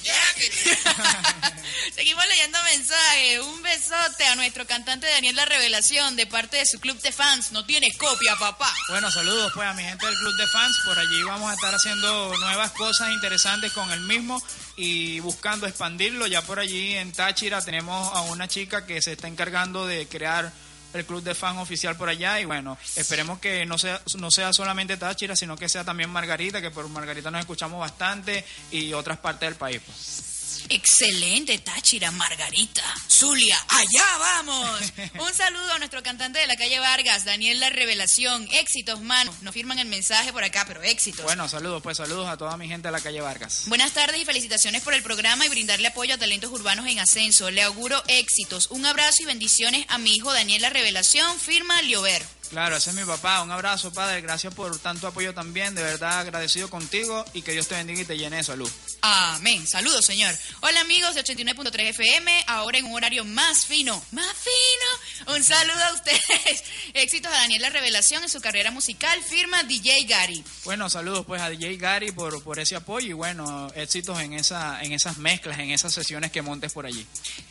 Seguimos 1.95 2.27
leyendo 2.27 2.57
mensajes. 2.63 3.39
Un 3.39 3.61
besote 3.61 4.25
a 4.25 4.35
nuestro 4.35 4.65
cantante 4.65 5.07
Daniel 5.07 5.35
La 5.35 5.45
Revelación 5.45 6.15
de 6.15 6.25
parte 6.25 6.57
de 6.57 6.65
su 6.65 6.79
club 6.79 6.99
de 7.01 7.11
fans. 7.11 7.51
No 7.51 7.67
tiene 7.67 7.95
copia, 7.97 8.35
papá. 8.37 8.73
Bueno, 8.89 9.11
saludos 9.11 9.51
pues 9.53 9.67
a 9.67 9.75
mi 9.75 9.83
gente 9.83 10.07
del 10.07 10.15
Club 10.15 10.35
de 10.37 10.47
Fans. 10.47 10.75
Por 10.85 10.97
allí 10.97 11.23
vamos 11.23 11.51
a 11.51 11.53
estar 11.53 11.75
haciendo 11.75 12.35
nuevas 12.39 12.71
cosas 12.71 13.11
interesantes 13.11 13.71
con 13.73 13.91
el 13.91 14.01
mismo 14.01 14.41
y 14.77 15.19
buscando 15.19 15.67
expandirlo. 15.67 16.27
Ya 16.27 16.41
por 16.41 16.59
allí 16.59 16.93
en 16.93 17.11
Táchira 17.11 17.61
tenemos 17.61 18.15
a 18.15 18.21
una 18.21 18.47
chica 18.47 18.85
que 18.85 19.01
se 19.01 19.13
está 19.13 19.27
encargando 19.27 19.85
de 19.85 20.07
crear 20.07 20.53
el 20.93 21.05
Club 21.05 21.21
de 21.21 21.35
Fans 21.35 21.59
oficial 21.59 21.97
por 21.97 22.07
allá 22.09 22.39
y 22.39 22.45
bueno, 22.45 22.77
esperemos 22.95 23.39
que 23.39 23.65
no 23.65 23.77
sea, 23.77 24.01
no 24.17 24.31
sea 24.31 24.53
solamente 24.53 24.95
Táchira, 24.97 25.35
sino 25.35 25.57
que 25.57 25.67
sea 25.67 25.83
también 25.83 26.09
Margarita, 26.09 26.61
que 26.61 26.71
por 26.71 26.87
Margarita 26.87 27.29
nos 27.29 27.41
escuchamos 27.41 27.79
bastante 27.79 28.45
y 28.71 28.93
otras 28.93 29.17
partes 29.17 29.49
del 29.49 29.57
país. 29.57 29.81
pues. 29.85 30.26
Excelente, 30.69 31.57
Táchira, 31.59 32.11
Margarita, 32.11 32.83
Zulia, 33.07 33.57
allá 33.69 34.17
vamos. 34.19 34.81
Un 35.19 35.33
saludo 35.33 35.73
a 35.73 35.79
nuestro 35.79 36.03
cantante 36.03 36.39
de 36.39 36.47
la 36.47 36.55
calle 36.55 36.79
Vargas, 36.79 37.25
Daniel 37.25 37.59
La 37.59 37.69
Revelación. 37.69 38.47
Éxitos, 38.51 39.01
mano. 39.01 39.33
Nos 39.41 39.53
firman 39.53 39.79
el 39.79 39.87
mensaje 39.87 40.31
por 40.33 40.43
acá, 40.43 40.65
pero 40.67 40.83
éxitos. 40.83 41.23
Bueno, 41.25 41.47
saludos, 41.47 41.81
pues 41.81 41.97
saludos 41.97 42.27
a 42.27 42.37
toda 42.37 42.57
mi 42.57 42.67
gente 42.67 42.87
de 42.87 42.91
la 42.91 43.01
calle 43.01 43.21
Vargas. 43.21 43.63
Buenas 43.67 43.91
tardes 43.91 44.21
y 44.21 44.25
felicitaciones 44.25 44.81
por 44.81 44.93
el 44.93 45.03
programa 45.03 45.45
y 45.45 45.49
brindarle 45.49 45.87
apoyo 45.87 46.15
a 46.15 46.17
talentos 46.17 46.51
urbanos 46.51 46.87
en 46.87 46.99
ascenso. 46.99 47.49
Le 47.51 47.63
auguro 47.63 48.01
éxitos. 48.07 48.67
Un 48.71 48.85
abrazo 48.85 49.23
y 49.23 49.25
bendiciones 49.25 49.85
a 49.89 49.97
mi 49.97 50.11
hijo 50.11 50.33
Daniel 50.33 50.61
La 50.61 50.69
Revelación. 50.69 51.39
Firma 51.39 51.81
Liover. 51.81 52.36
Claro, 52.49 52.77
ese 52.77 52.91
es 52.91 52.95
mi 52.95 53.03
papá. 53.03 53.41
Un 53.41 53.51
abrazo, 53.51 53.91
padre. 53.91 54.21
Gracias 54.21 54.53
por 54.53 54.77
tanto 54.79 55.07
apoyo 55.07 55.33
también. 55.33 55.75
De 55.75 55.83
verdad 55.83 56.19
agradecido 56.19 56.69
contigo 56.69 57.25
y 57.33 57.41
que 57.41 57.51
Dios 57.51 57.67
te 57.67 57.75
bendiga 57.75 58.01
y 58.01 58.05
te 58.05 58.17
llene 58.17 58.37
de 58.37 58.43
salud. 58.43 58.71
Amén. 59.01 59.67
Saludos, 59.67 60.05
señor. 60.05 60.33
Hola, 60.61 60.81
amigos 60.81 61.15
de 61.15 61.23
89.3 61.23 61.79
FM. 61.89 62.45
Ahora 62.47 62.77
en 62.77 62.85
un 62.85 62.93
horario 62.93 63.25
más 63.25 63.65
fino. 63.65 64.01
Más 64.11 64.33
fino. 64.37 65.35
Un 65.35 65.43
saludo 65.43 65.83
a 65.83 65.93
ustedes. 65.93 66.63
Éxitos 66.93 67.31
a 67.31 67.35
Daniel 67.35 67.61
La 67.61 67.69
Revelación 67.69 68.23
en 68.23 68.29
su 68.29 68.41
carrera 68.41 68.71
musical. 68.71 69.21
Firma 69.23 69.63
DJ 69.63 70.05
Gary. 70.05 70.43
Bueno, 70.63 70.89
saludos 70.89 71.25
pues 71.25 71.41
a 71.41 71.49
DJ 71.49 71.77
Gary 71.77 72.11
por, 72.11 72.41
por 72.43 72.59
ese 72.59 72.75
apoyo 72.75 73.09
y 73.09 73.13
bueno, 73.13 73.71
éxitos 73.75 74.19
en, 74.19 74.33
esa, 74.33 74.81
en 74.81 74.93
esas 74.93 75.17
mezclas, 75.17 75.59
en 75.59 75.71
esas 75.71 75.93
sesiones 75.93 76.31
que 76.31 76.41
montes 76.41 76.71
por 76.71 76.85
allí. 76.85 77.05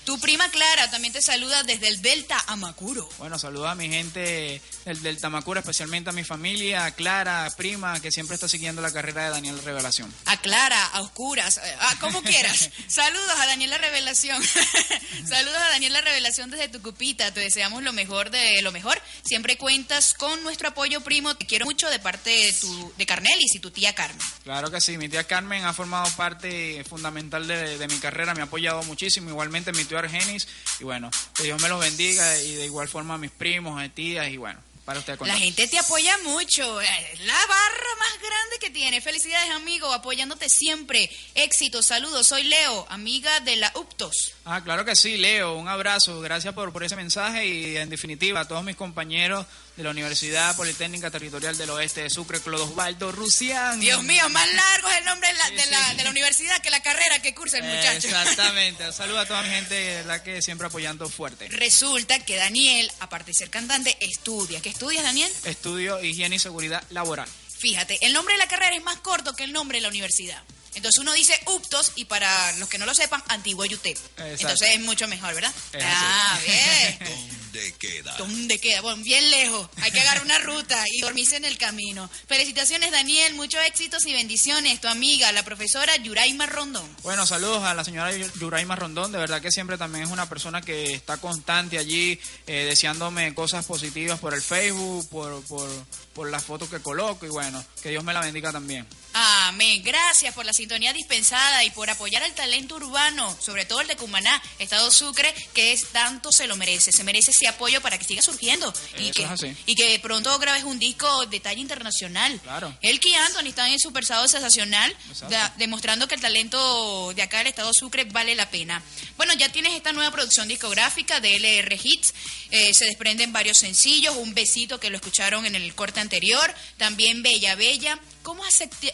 Tu 0.05 0.19
prima 0.21 0.49
Clara 0.51 0.91
también 0.91 1.13
te 1.13 1.23
saluda 1.23 1.63
desde 1.63 1.89
el 1.89 2.03
Delta 2.03 2.43
Amacuro. 2.47 3.09
Bueno, 3.19 3.39
saludos 3.39 3.69
a 3.69 3.75
mi 3.75 3.89
gente 3.89 4.61
del, 4.87 5.03
del 5.03 5.19
Tamacura, 5.19 5.61
especialmente 5.61 6.11
a 6.11 6.13
mi 6.13 6.23
familia, 6.23 6.85
a 6.85 6.93
Clara, 6.93 7.53
prima, 7.57 8.01
que 8.01 8.13
siempre 8.13 8.35
está 8.35 8.49
siguiendo 8.49 8.81
la 8.81 8.93
carrera 8.93 9.25
de 9.25 9.31
Daniel 9.31 9.61
Revelación. 9.65 10.13
A 10.27 10.41
Clara, 10.41 10.87
a 10.87 11.03
Oscuras, 11.03 11.59
eh, 11.59 11.77
a 11.81 11.99
como 11.99 12.23
quieras. 12.23 12.71
Saludos 12.87 13.33
a 13.37 13.47
Daniel 13.47 13.71
La 13.71 13.79
Revelación. 13.79 14.41
Saludos 15.29 15.57
a 15.57 15.71
Daniel 15.71 15.93
La 15.93 16.03
Revelación 16.03 16.51
desde 16.51 16.69
tu 16.69 16.81
cupita. 16.81 17.35
Te 17.35 17.41
deseamos 17.41 17.83
lo 17.83 17.93
mejor 17.93 18.31
de 18.31 18.63
lo 18.63 18.71
mejor. 18.71 19.01
Siempre 19.25 19.59
cuentas 19.59 20.15
con 20.15 20.41
nuestro 20.45 20.69
apoyo, 20.69 21.01
primo. 21.01 21.35
Te 21.35 21.47
quiero 21.47 21.67
mucho 21.67 21.91
de 21.91 21.99
parte 21.99 22.31
de, 22.31 22.53
tu, 22.53 22.93
de 22.97 23.07
Carnelis 23.07 23.57
y 23.57 23.59
tu 23.59 23.73
tía 23.73 23.93
Carmen. 23.93 24.25
Claro 24.45 24.71
que 24.71 24.81
sí, 24.81 24.99
mi 24.99 25.09
tía 25.09 25.25
Carmen 25.25 25.65
ha 25.65 25.73
formado 25.73 26.09
parte 26.17 26.85
fundamental 26.89 27.49
de, 27.49 27.77
de 27.77 27.89
mi 27.89 27.99
carrera, 27.99 28.35
me 28.35 28.43
ha 28.43 28.45
apoyado 28.45 28.85
muchísimo, 28.85 29.31
igualmente 29.31 29.73
mi 29.73 29.85
tío 29.85 29.99
Argenis, 29.99 30.47
y 30.79 30.85
bueno, 30.85 31.11
que 31.35 31.43
Dios 31.43 31.61
me 31.61 31.69
los 31.69 31.81
bendiga 31.81 32.41
y 32.41 32.55
de 32.55 32.67
igual 32.67 32.87
forma 32.87 33.15
a 33.15 33.19
mis 33.19 33.33
primos, 33.33 33.83
a 33.83 33.89
tías, 33.89 34.29
y 34.29 34.37
bueno, 34.37 34.61
para 34.87 35.01
usted 35.01 35.19
La 35.23 35.37
gente 35.37 35.67
te 35.67 35.79
apoya 35.81 36.17
mucho. 36.19 36.81
Es 36.81 37.21
la 37.21 37.35
barra 37.35 37.95
más 37.99 38.21
grande 38.21 38.59
que 38.61 38.71
tiene. 38.71 39.01
Felicidades, 39.01 39.51
amigo, 39.51 39.93
apoyándote 39.93 40.49
siempre. 40.49 41.11
Éxitos, 41.35 41.87
saludos. 41.87 42.29
Soy 42.29 42.45
Leo, 42.45 42.87
amiga 42.89 43.41
de 43.41 43.57
la 43.57 43.73
Uptos. 43.75 44.33
Ah, 44.45 44.63
claro 44.63 44.85
que 44.85 44.95
sí, 44.95 45.17
Leo, 45.17 45.57
un 45.57 45.67
abrazo, 45.67 46.21
gracias 46.21 46.55
por, 46.55 46.73
por 46.73 46.85
ese 46.85 46.95
mensaje 46.95 47.47
y 47.47 47.77
en 47.77 47.91
definitiva 47.91 48.41
a 48.41 48.49
todos 48.49 48.63
mis 48.63 48.77
compañeros 48.77 49.45
de 49.77 49.83
la 49.83 49.91
Universidad 49.91 50.57
Politécnica 50.57 51.11
Territorial 51.11 51.57
del 51.57 51.71
Oeste 51.71 52.03
de 52.03 52.11
Sucre, 52.11 52.41
Clodosvaldo 52.41 53.13
Rusián. 53.13 53.79
Dios 53.79 54.03
mío, 54.03 54.29
más 54.31 54.47
largo 54.53 54.89
es 54.89 54.99
el 54.99 55.05
nombre 55.05 55.29
de 55.29 55.35
la, 55.35 55.51
de 55.51 55.71
la, 55.71 55.95
de 55.95 56.05
la 56.05 56.11
universidad 56.11 56.63
que 56.63 56.71
la 56.71 56.83
carrera 56.83 57.21
que 57.21 57.35
cursa 57.35 57.59
el 57.59 57.65
muchacho. 57.65 58.09
Exactamente, 58.09 58.93
saludos 58.93 59.25
a 59.25 59.27
toda 59.27 59.43
mi 59.43 59.51
gente, 59.51 60.03
la 60.05 60.23
que 60.23 60.41
siempre 60.41 60.67
apoyando 60.67 61.09
fuerte. 61.09 61.49
Resulta 61.49 62.19
que 62.25 62.37
Daniel, 62.37 62.91
aparte 63.01 63.33
de 63.33 63.35
ser 63.35 63.51
cantante, 63.51 63.97
estudia. 64.01 64.61
¿Qué 64.63 64.71
estudias, 64.71 65.05
Daniel? 65.05 65.31
Estudio 65.45 66.03
Higiene 66.03 66.37
y 66.37 66.39
Seguridad 66.39 66.83
Laboral. 66.91 67.29
Fíjate, 67.59 67.99
el 68.05 68.13
nombre 68.13 68.35
de 68.35 68.39
la 68.39 68.49
carrera 68.49 68.77
es 68.77 68.83
más 68.83 68.97
corto 68.99 69.35
que 69.35 69.45
el 69.45 69.53
nombre 69.53 69.79
de 69.79 69.83
la 69.83 69.89
universidad. 69.89 70.43
Entonces 70.77 71.01
uno 71.01 71.13
dice 71.15 71.39
UPTOS 71.47 71.93
y 71.97 72.05
para 72.05 72.53
los 72.59 72.69
que 72.69 72.79
no 72.79 72.87
lo 72.87 72.95
sepan, 72.95 73.23
Antiguo 73.29 73.65
UTEP. 73.65 73.97
Exacto. 73.97 74.23
Entonces 74.41 74.69
es 74.75 74.81
mucho 74.81 75.09
mejor, 75.09 75.35
¿verdad? 75.35 75.53
Es 75.73 75.85
ah, 75.85 76.39
bien. 76.45 76.99
¿Dónde 77.57 77.73
queda? 77.79 78.17
¿Dónde 78.19 78.59
queda? 78.59 78.81
Bueno, 78.83 79.03
bien 79.03 79.31
lejos. 79.31 79.69
Hay 79.81 79.91
que 79.91 80.01
agarrar 80.01 80.23
una 80.23 80.39
ruta 80.41 80.85
y 80.93 81.01
dormirse 81.01 81.37
en 81.37 81.47
el 81.47 81.57
camino. 81.57 82.11
Felicitaciones, 82.29 82.93
Daniel. 82.93 83.35
Muchos 83.35 83.65
éxitos 83.67 84.05
y 84.05 84.13
bendiciones. 84.13 84.79
Tu 84.81 84.89
amiga, 84.89 85.33
la 85.33 85.43
profesora 85.43 85.97
Yuraima 85.97 86.45
Rondón. 86.45 86.87
Bueno, 87.03 87.25
saludos 87.25 87.65
a 87.65 87.73
la 87.73 87.83
señora 87.83 88.15
Yuraima 88.15 88.77
Rondón, 88.77 89.13
de 89.13 89.19
verdad 89.19 89.41
que 89.41 89.51
siempre 89.51 89.79
también 89.79 90.05
es 90.05 90.11
una 90.11 90.29
persona 90.29 90.61
que 90.61 90.93
está 90.93 91.17
constante 91.17 91.79
allí, 91.79 92.21
eh, 92.47 92.67
deseándome 92.67 93.35
cosas 93.35 93.65
positivas 93.65 94.21
por 94.21 94.35
el 94.35 94.43
Facebook, 94.43 95.09
por, 95.09 95.43
por, 95.45 95.71
por 96.13 96.31
las 96.31 96.45
fotos 96.45 96.69
que 96.69 96.81
coloco 96.81 97.25
y 97.25 97.31
bueno, 97.31 97.65
que 97.83 97.89
Dios 97.89 98.05
me 98.05 98.13
la 98.13 98.21
bendiga 98.21 98.53
también. 98.53 98.87
Amén. 99.19 99.83
Gracias 99.83 100.35
por 100.35 100.45
la 100.45 100.53
sintonía 100.53 100.93
dispensada 100.93 101.65
y 101.65 101.71
por 101.71 101.89
apoyar 101.89 102.23
al 102.23 102.35
talento 102.35 102.75
urbano, 102.75 103.35
sobre 103.41 103.65
todo 103.65 103.81
el 103.81 103.89
de 103.89 103.97
Cumaná, 103.97 104.43
Estado 104.59 104.91
Sucre, 104.91 105.35
que 105.55 105.73
es 105.73 105.87
tanto 105.89 106.31
se 106.33 106.47
lo 106.47 106.55
merece. 106.57 106.93
Se 106.93 107.03
merece 107.03 107.31
ese 107.31 107.49
apoyo 107.49 107.81
para 107.81 107.97
que 107.99 108.05
siga 108.05 108.21
surgiendo 108.21 108.71
y 108.99 109.11
que, 109.13 109.23
y 109.65 109.75
que 109.75 109.99
pronto 110.01 110.39
grabes 110.39 110.65
un 110.65 110.79
disco 110.79 111.25
de 111.27 111.41
talla 111.41 111.59
internacional. 111.63 112.39
Claro. 112.43 112.77
Él 112.83 113.01
y 113.03 113.15
Anthony 113.15 113.47
están 113.49 113.71
en 113.73 113.79
Super 113.79 114.05
Sábado 114.05 114.29
Sensacional, 114.29 114.95
da- 115.31 115.55
demostrando 115.57 116.07
que 116.09 116.17
el 116.17 116.21
talento 116.21 117.13
de 117.15 117.23
acá 117.23 117.39
del 117.39 117.47
Estado 117.47 117.71
Sucre 117.73 118.05
vale 118.05 118.35
la 118.35 118.51
pena. 118.51 118.83
Bueno, 119.17 119.33
ya 119.33 119.49
tienes 119.49 119.73
esta 119.73 119.93
nueva 119.93 120.11
producción 120.11 120.47
discográfica 120.47 121.21
de 121.21 121.37
LR 121.37 121.79
Hits. 121.83 122.13
Eh, 122.51 122.75
se 122.75 122.85
desprenden 122.85 123.33
varios 123.33 123.57
sencillos, 123.57 124.15
un 124.17 124.35
besito 124.35 124.79
que 124.79 124.91
lo 124.91 124.97
escucharon 124.97 125.47
en 125.47 125.55
el 125.55 125.75
corte 125.75 126.01
anterior, 126.01 126.55
también 126.77 127.23
Bella 127.23 127.55
Bella. 127.55 127.99
¿Cómo 128.27 128.43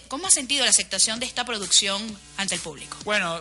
¿Cómo 0.09 0.27
has 0.27 0.35
sentido 0.35 0.62
la 0.62 0.71
aceptación 0.71 1.18
de 1.18 1.25
esta 1.25 1.47
producción 1.47 2.03
ante 2.37 2.55
el 2.57 2.61
público? 2.61 2.99
Bueno, 3.05 3.40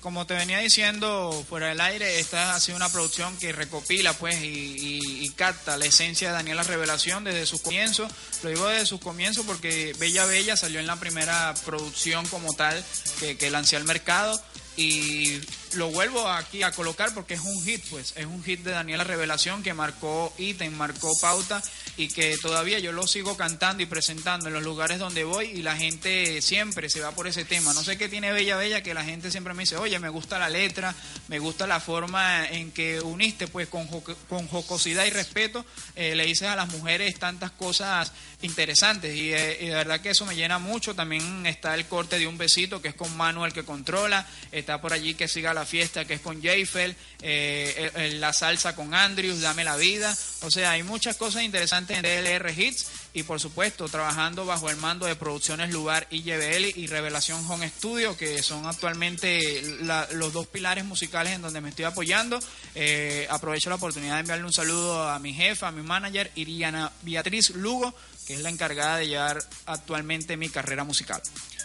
como 0.00 0.26
te 0.26 0.34
venía 0.34 0.58
diciendo 0.58 1.42
fuera 1.48 1.68
del 1.68 1.80
aire, 1.80 2.20
esta 2.20 2.54
ha 2.54 2.60
sido 2.60 2.76
una 2.76 2.90
producción 2.90 3.34
que 3.38 3.50
recopila 3.50 4.12
pues 4.12 4.42
y, 4.42 4.46
y- 4.46 5.24
y 5.24 5.30
capta 5.30 5.78
la 5.78 5.86
esencia 5.86 6.28
de 6.28 6.34
Daniela 6.34 6.64
Revelación 6.64 7.24
desde 7.24 7.46
sus 7.46 7.62
comienzos. 7.62 8.12
Lo 8.42 8.50
digo 8.50 8.68
desde 8.68 8.84
sus 8.84 9.00
comienzos 9.00 9.46
porque 9.46 9.94
Bella 9.98 10.26
Bella 10.26 10.54
salió 10.54 10.80
en 10.80 10.86
la 10.86 10.96
primera 10.96 11.54
producción 11.64 12.26
como 12.28 12.52
tal 12.52 12.84
que, 13.18 13.38
que 13.38 13.48
lancé 13.50 13.76
al 13.76 13.84
mercado 13.84 14.38
y 14.76 15.38
lo 15.74 15.88
vuelvo 15.90 16.28
aquí 16.28 16.62
a 16.62 16.72
colocar 16.72 17.12
porque 17.14 17.34
es 17.34 17.40
un 17.40 17.64
hit, 17.64 17.82
pues 17.90 18.12
es 18.16 18.26
un 18.26 18.42
hit 18.44 18.60
de 18.60 18.70
Daniela 18.72 19.04
Revelación 19.04 19.62
que 19.62 19.74
marcó 19.74 20.32
ítem, 20.38 20.72
marcó 20.74 21.10
pauta 21.20 21.62
y 21.96 22.08
que 22.08 22.36
todavía 22.38 22.78
yo 22.78 22.92
lo 22.92 23.06
sigo 23.06 23.36
cantando 23.36 23.82
y 23.82 23.86
presentando 23.86 24.48
en 24.48 24.54
los 24.54 24.62
lugares 24.62 24.98
donde 24.98 25.24
voy 25.24 25.46
y 25.46 25.62
la 25.62 25.76
gente 25.76 26.40
siempre 26.42 26.88
se 26.90 27.00
va 27.00 27.12
por 27.12 27.26
ese 27.26 27.44
tema. 27.44 27.72
No 27.74 27.82
sé 27.84 27.98
qué 27.98 28.08
tiene 28.08 28.32
Bella 28.32 28.56
Bella 28.56 28.82
que 28.82 28.94
la 28.94 29.04
gente 29.04 29.30
siempre 29.30 29.54
me 29.54 29.62
dice, 29.64 29.76
oye, 29.76 29.98
me 29.98 30.08
gusta 30.08 30.38
la 30.38 30.48
letra, 30.48 30.94
me 31.28 31.38
gusta 31.38 31.66
la 31.66 31.80
forma 31.80 32.46
en 32.48 32.70
que 32.72 33.00
uniste 33.00 33.46
pues 33.48 33.68
con, 33.68 33.88
joco- 33.88 34.16
con 34.28 34.46
jocosidad 34.48 35.04
y 35.04 35.10
respeto, 35.10 35.64
eh, 35.96 36.14
le 36.14 36.24
dices 36.26 36.48
a 36.48 36.56
las 36.56 36.68
mujeres 36.68 37.18
tantas 37.18 37.50
cosas 37.50 38.12
interesantes 38.42 39.14
y, 39.16 39.32
eh, 39.32 39.58
y 39.60 39.66
de 39.66 39.74
verdad 39.74 40.00
que 40.00 40.10
eso 40.10 40.26
me 40.26 40.34
llena 40.34 40.58
mucho. 40.58 40.94
También 40.94 41.46
está 41.46 41.74
el 41.74 41.86
corte 41.86 42.18
de 42.18 42.26
un 42.26 42.38
besito 42.38 42.80
que 42.82 42.88
es 42.88 42.94
con 42.94 43.14
Manuel 43.16 43.52
que 43.52 43.64
controla, 43.64 44.26
está 44.50 44.80
por 44.80 44.92
allí 44.92 45.14
que 45.14 45.28
siga 45.28 45.54
la 45.54 45.61
fiesta 45.64 46.04
que 46.04 46.14
es 46.14 46.20
con 46.20 46.42
Jayfel, 46.42 46.94
eh, 47.22 47.90
el- 47.94 48.20
la 48.20 48.32
salsa 48.32 48.74
con 48.74 48.94
Andrews, 48.94 49.40
Dame 49.40 49.64
la 49.64 49.76
vida. 49.76 50.16
O 50.42 50.50
sea, 50.50 50.72
hay 50.72 50.82
muchas 50.82 51.16
cosas 51.16 51.42
interesantes 51.42 51.96
en 51.96 52.02
DLR 52.02 52.50
Hits 52.52 52.86
y 53.14 53.22
por 53.24 53.38
supuesto 53.40 53.88
trabajando 53.88 54.44
bajo 54.46 54.70
el 54.70 54.76
mando 54.76 55.06
de 55.06 55.16
Producciones 55.16 55.70
Lugar 55.70 56.06
y 56.10 56.22
JBL 56.22 56.72
y 56.76 56.86
Revelación 56.86 57.44
Home 57.50 57.68
Studio, 57.68 58.16
que 58.16 58.42
son 58.42 58.66
actualmente 58.66 59.62
la- 59.82 60.08
los 60.12 60.32
dos 60.32 60.46
pilares 60.46 60.84
musicales 60.84 61.32
en 61.34 61.42
donde 61.42 61.60
me 61.60 61.68
estoy 61.70 61.84
apoyando. 61.84 62.38
Eh, 62.74 63.26
aprovecho 63.30 63.68
la 63.68 63.76
oportunidad 63.76 64.14
de 64.14 64.20
enviarle 64.20 64.44
un 64.44 64.52
saludo 64.52 65.08
a 65.08 65.18
mi 65.18 65.32
jefa, 65.34 65.68
a 65.68 65.72
mi 65.72 65.82
manager, 65.82 66.30
Iriana 66.34 66.90
Beatriz 67.02 67.50
Lugo, 67.50 67.94
que 68.26 68.34
es 68.34 68.40
la 68.40 68.50
encargada 68.50 68.96
de 68.98 69.08
llevar 69.08 69.42
actualmente 69.66 70.36
mi 70.36 70.48
carrera 70.48 70.84
musical. 70.84 71.20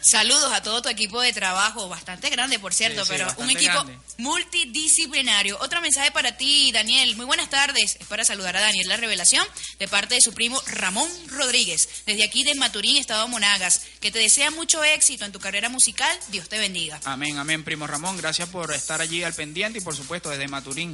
Saludos 0.10 0.52
a 0.54 0.62
todo 0.62 0.82
tu 0.82 0.90
equipo 0.90 1.20
de 1.22 1.34
trabajo, 1.34 1.90
bastante 1.90 2.30
grande 2.30 2.60
por 2.60 2.74
cierto, 2.74 3.04
Sí, 3.04 3.12
sí, 3.12 3.18
pero 3.18 3.34
un 3.40 3.50
equipo 3.50 3.74
grande. 3.74 3.98
multidisciplinario. 4.20 5.58
Otro 5.60 5.82
mensaje 5.82 6.12
para 6.12 6.38
ti, 6.38 6.72
Daniel. 6.72 7.16
Muy 7.16 7.26
buenas 7.26 7.50
tardes. 7.50 7.98
Es 8.00 8.08
para 8.08 8.24
saludar 8.24 8.56
a 8.56 8.62
Daniel 8.62 8.88
La 8.88 8.98
Revelación 8.98 9.46
de 9.80 9.88
parte 9.88 10.16
de 10.16 10.22
su 10.22 10.34
primo 10.34 10.62
Ramón 10.68 11.10
Rodríguez, 11.28 11.90
desde 12.06 12.24
aquí 12.24 12.44
de 12.44 12.56
Maturín, 12.56 12.98
Estado 12.98 13.28
Monagas, 13.28 13.82
que 14.00 14.12
te 14.12 14.20
desea 14.20 14.52
mucho 14.52 14.84
éxito 14.84 15.26
en 15.26 15.32
tu 15.32 15.40
carrera 15.40 15.68
musical. 15.70 16.16
Dios 16.30 16.48
te 16.48 16.58
bendiga. 16.60 17.00
Amén, 17.04 17.38
amén, 17.38 17.64
primo 17.64 17.88
Ramón. 17.88 18.18
Gracias 18.18 18.48
por 18.50 18.72
estar 18.74 19.02
allí 19.02 19.24
al 19.24 19.34
pendiente 19.34 19.80
y 19.80 19.82
por 19.82 19.96
supuesto 19.96 20.30
desde 20.30 20.48
Maturín. 20.48 20.94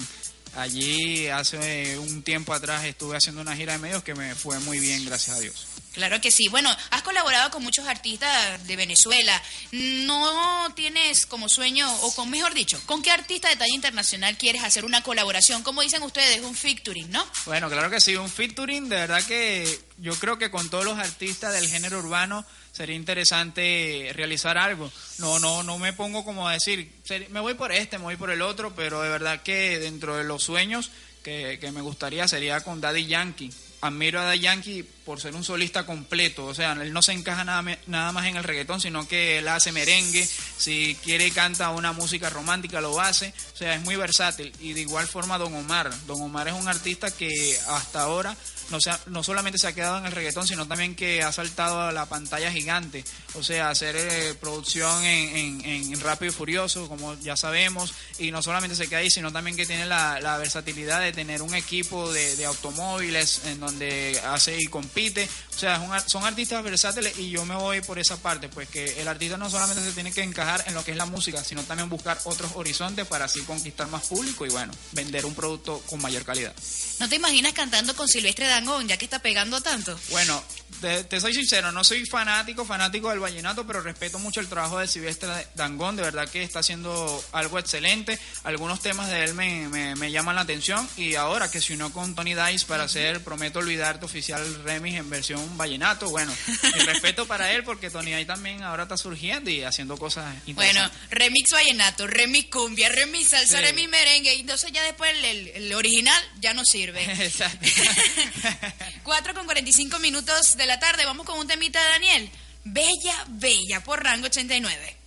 Allí 0.56 1.28
hace 1.30 1.98
un 1.98 2.22
tiempo 2.22 2.54
atrás 2.54 2.86
estuve 2.86 3.18
haciendo 3.18 3.42
una 3.42 3.56
gira 3.56 3.74
de 3.74 3.80
medios 3.80 4.04
que 4.04 4.14
me 4.14 4.36
fue 4.36 4.60
muy 4.60 4.80
bien, 4.80 5.04
gracias 5.06 5.38
a 5.38 5.40
Dios. 5.40 5.68
Claro 5.94 6.20
que 6.22 6.32
sí. 6.32 6.48
Bueno, 6.50 6.76
has 6.90 7.04
colaborado 7.04 7.52
con 7.52 7.64
muchos 7.64 7.88
artistas 7.88 8.66
de 8.66 8.76
Venezuela. 8.76 9.42
¿No 9.72 10.74
tienes 10.76 11.26
como 11.26 11.50
sueño, 11.50 11.92
o 12.02 12.14
con 12.16 12.30
mejor 12.30 12.54
dicho, 12.54 12.82
con 12.86 13.04
qué 13.04 13.12
artista 13.12 13.50
de 13.50 13.56
talla 13.56 13.74
internacional 13.74 14.38
quieres 14.38 14.64
hacer 14.64 14.86
una 14.86 15.04
colaboración? 15.04 15.62
Como 15.62 15.82
dicen 15.82 16.02
ustedes, 16.02 16.42
un 16.42 16.56
featuring, 16.56 17.12
¿no? 17.12 17.26
Bueno, 17.46 17.70
claro 17.70 17.92
que 17.92 18.02
sí, 18.02 18.16
un 18.16 18.30
featuring, 18.30 18.90
de 18.90 18.96
verdad 18.96 19.24
que 19.24 19.82
yo 19.98 20.16
creo 20.16 20.40
que 20.40 20.50
con 20.50 20.70
todos 20.70 20.86
los 20.86 20.98
artistas 20.98 21.54
del 21.54 21.70
género 21.70 22.00
urbano 22.00 22.44
sería 22.74 22.96
interesante 22.96 24.12
realizar 24.14 24.58
algo. 24.58 24.92
No, 25.20 25.40
no, 25.40 25.64
no 25.64 25.78
me 25.78 25.94
pongo 25.94 26.26
como 26.26 26.50
a 26.50 26.54
decir, 26.54 26.92
me 27.30 27.40
voy 27.40 27.54
por 27.54 27.72
este, 27.72 27.98
me 27.98 28.06
voy 28.06 28.18
por 28.18 28.32
el 28.32 28.42
otro, 28.42 28.74
pero 28.76 29.02
de 29.02 29.10
verdad 29.10 29.42
que 29.44 29.80
dentro 29.80 30.18
de 30.18 30.26
los 30.26 30.44
sueños 30.44 30.92
que, 31.24 31.60
que 31.62 31.72
me 31.72 31.82
gustaría 31.82 32.28
sería 32.28 32.60
con 32.62 32.82
Daddy 32.82 33.06
Yankee. 33.06 33.52
Admiro 33.82 34.22
a 34.22 34.24
Daddy 34.24 34.40
Yankee 34.40 34.84
por 35.06 35.20
ser 35.20 35.36
un 35.36 35.44
solista 35.44 35.86
completo, 35.86 36.46
o 36.46 36.56
sea, 36.56 36.72
él 36.72 36.94
no 36.94 37.02
se 37.02 37.12
encaja 37.12 37.44
nada, 37.44 37.78
nada 37.88 38.12
más 38.14 38.26
en 38.28 38.38
el 38.38 38.44
reggaetón, 38.46 38.80
sino 38.80 39.06
que 39.06 39.40
él 39.40 39.48
hace 39.50 39.74
merengue, 39.74 40.26
si 40.58 40.98
quiere 41.04 41.30
canta 41.32 41.70
una 41.70 41.92
música 41.92 42.30
romántica 42.30 42.80
lo 42.80 43.02
hace, 43.02 43.34
o 43.54 43.58
sea, 43.58 43.76
es 43.76 43.82
muy 43.82 43.98
versátil. 43.98 44.54
Y 44.62 44.72
de 44.72 44.82
igual 44.82 45.06
forma 45.08 45.38
Don 45.38 45.54
Omar, 45.54 45.92
Don 46.08 46.22
Omar 46.22 46.48
es 46.48 46.54
un 46.54 46.70
artista 46.70 47.12
que 47.12 47.58
hasta 47.68 48.04
ahora 48.04 48.38
no, 48.74 48.82
se 48.82 48.90
ha- 48.90 49.00
no 49.06 49.22
solamente 49.24 49.60
se 49.60 49.68
ha 49.68 49.74
quedado 49.74 50.00
en 50.00 50.06
el 50.08 50.12
reggaetón, 50.12 50.48
sino 50.48 50.68
también 50.68 50.96
que 50.96 51.22
ha 51.22 51.32
saltado 51.32 51.80
a 51.82 51.92
la 51.92 52.08
pantalla 52.08 52.52
gigante, 52.52 53.06
o 53.36 53.44
sea, 53.44 53.70
hacer 53.70 53.96
eh, 53.96 54.34
producción 54.42 55.04
en, 55.06 55.64
en- 55.64 56.00
Rápido 56.02 56.32
y 56.32 56.36
Furioso, 56.36 56.90
como 56.90 57.14
ya 57.20 57.38
sabemos, 57.38 57.94
y 58.18 58.32
no 58.32 58.42
solamente 58.42 58.76
se 58.76 58.88
queda 58.88 59.00
ahí, 59.00 59.12
sino 59.12 59.32
también 59.32 59.56
que 59.56 59.66
tiene 59.68 59.86
la, 59.86 60.38
versatilidad 60.40 61.02
de 61.02 61.12
tener 61.14 61.44
un 61.44 61.54
equipo 61.54 62.12
de, 62.12 62.44
automóviles 62.46 63.42
en 63.46 63.60
donde 63.60 64.20
hace 64.26 64.58
y 64.60 64.66
compite, 64.66 65.30
o 65.56 65.60
sea, 65.60 66.04
son 66.08 66.26
artistas 66.26 66.64
versátiles 66.64 67.18
y 67.20 67.30
yo 67.30 67.46
me 67.46 67.56
voy 67.56 67.82
por 67.82 68.00
esa 68.00 68.18
parte, 68.18 68.50
pues 68.50 68.68
que 68.70 69.00
el 69.02 69.08
artista 69.08 69.38
no 69.38 69.50
solamente 69.52 69.84
se 69.84 69.92
tiene 69.92 70.12
que 70.12 70.24
encajar 70.24 70.64
en 70.68 70.74
lo 70.74 70.84
que 70.84 70.92
es 70.92 70.98
la 70.98 71.06
música, 71.06 71.44
sino 71.44 71.62
también 71.64 71.90
buscar 71.90 72.20
otros 72.24 72.52
horizontes 72.56 73.06
para 73.06 73.26
así 73.26 73.42
conquistar 73.42 73.88
más 73.88 74.04
público 74.08 74.46
y 74.48 74.50
bueno, 74.50 74.74
vender 74.94 75.26
un 75.28 75.36
producto 75.36 75.80
con 75.86 76.02
mayor 76.02 76.26
calidad. 76.26 76.54
¿No 77.00 77.08
te 77.08 77.16
imaginas 77.18 77.54
cantando 77.54 77.96
con 77.96 78.08
Silvestre 78.08 78.48
Ya 78.88 78.98
que 78.98 79.06
está 79.06 79.20
pegando 79.20 79.60
tanto? 79.62 80.00
Bueno, 80.10 80.42
te, 80.82 81.04
te 81.04 81.20
soy 81.20 81.34
sincero, 81.34 81.72
no 81.72 81.84
soy 81.84 82.06
fanático, 82.06 82.66
fanático 82.66 83.10
del 83.10 83.20
vallenato, 83.20 83.66
pero 83.68 83.82
respeto 83.82 84.20
mucho 84.20 84.40
el 84.40 84.48
trabajo 84.48 84.80
de 84.80 84.88
Silvestre 84.88 85.30
Dangón, 85.56 85.96
de 85.96 86.04
verdad 86.04 86.28
que 86.30 86.44
está 86.44 86.60
haciendo 86.60 87.24
algo 87.34 87.60
excelente. 87.60 88.18
Algunos 88.44 88.82
temas 88.82 89.10
de 89.10 89.24
él 89.24 89.34
me, 89.34 89.68
me- 89.70 89.96
me 89.96 90.12
llaman 90.12 90.36
la 90.36 90.42
atención 90.42 90.88
y 90.98 91.16
ahora 91.16 91.50
que 91.52 91.62
se 91.62 91.74
unió 91.74 91.92
con 91.92 92.16
Tony 92.16 92.34
Dice 92.36 92.66
para 92.66 92.84
hacer 92.84 93.22
Prometo 93.24 93.60
Olvidarte 93.60 94.06
oficial 94.06 94.64
remix 94.64 94.98
en 94.98 95.10
versión 95.10 95.58
vallenato, 95.58 96.10
bueno, 96.10 96.34
mi 96.76 96.80
respeto 96.86 97.26
para 97.28 97.52
él 97.52 97.64
porque 97.64 97.90
Tony 97.90 98.12
Dice 98.12 98.26
también 98.26 98.64
ahora 98.64 98.84
está 98.84 98.98
surgiendo 98.98 99.50
y 99.50 99.64
haciendo 99.64 99.98
cosas 99.98 100.26
Bueno, 100.48 100.80
interesantes. 100.80 101.10
remix 101.12 101.52
vallenato, 101.52 102.08
remix 102.08 102.50
cumbia, 102.50 102.90
remix 102.90 103.30
salsa, 103.30 103.58
Sí. 103.58 103.64
remix 103.64 103.90
merengue, 103.90 104.34
y 104.36 104.40
entonces 104.42 104.72
ya 104.72 104.82
después 104.84 105.12
el, 105.16 105.26
el- 105.26 105.48
el 105.50 105.74
original 105.74 106.22
ya 106.40 106.54
no 106.54 106.64
sirve. 106.66 107.04
Exacto. 107.24 107.66
4 109.04 109.34
con 109.34 109.46
45 109.46 110.00
minutos 110.00 110.56
de 110.58 110.66
la 110.66 110.80
tarde, 110.80 111.06
vamos 111.06 111.26
con 111.26 111.40
un 111.40 111.48
temita 111.48 111.82
de 111.82 111.90
Daniel. 111.90 112.32
Bella, 112.66 113.26
bella, 113.28 113.84
por 113.84 114.04
rango 114.04 114.28
89. 114.28 114.98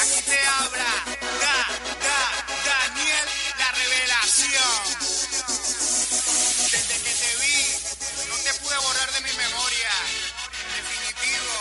Aquí 0.00 0.20
te 0.26 0.38
habla 0.46 1.04
Da, 1.40 1.56
Da, 2.04 2.20
Daniel, 2.64 3.26
la 3.58 3.72
revelación. 3.72 4.82
Desde 6.70 6.94
que 7.02 7.12
te 7.14 7.36
vi, 7.40 7.58
no 8.28 8.34
te 8.36 8.54
pude 8.60 8.76
borrar 8.78 9.12
de 9.12 9.20
mi 9.20 9.32
memoria. 9.32 9.90
Definitivo, 10.76 11.54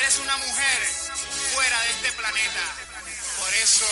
eres 0.00 0.18
una 0.18 0.36
mujer 0.36 0.78
fuera 1.54 1.80
de 1.82 1.90
este 1.90 2.12
planeta. 2.12 2.64
Por 3.38 3.54
eso. 3.54 3.86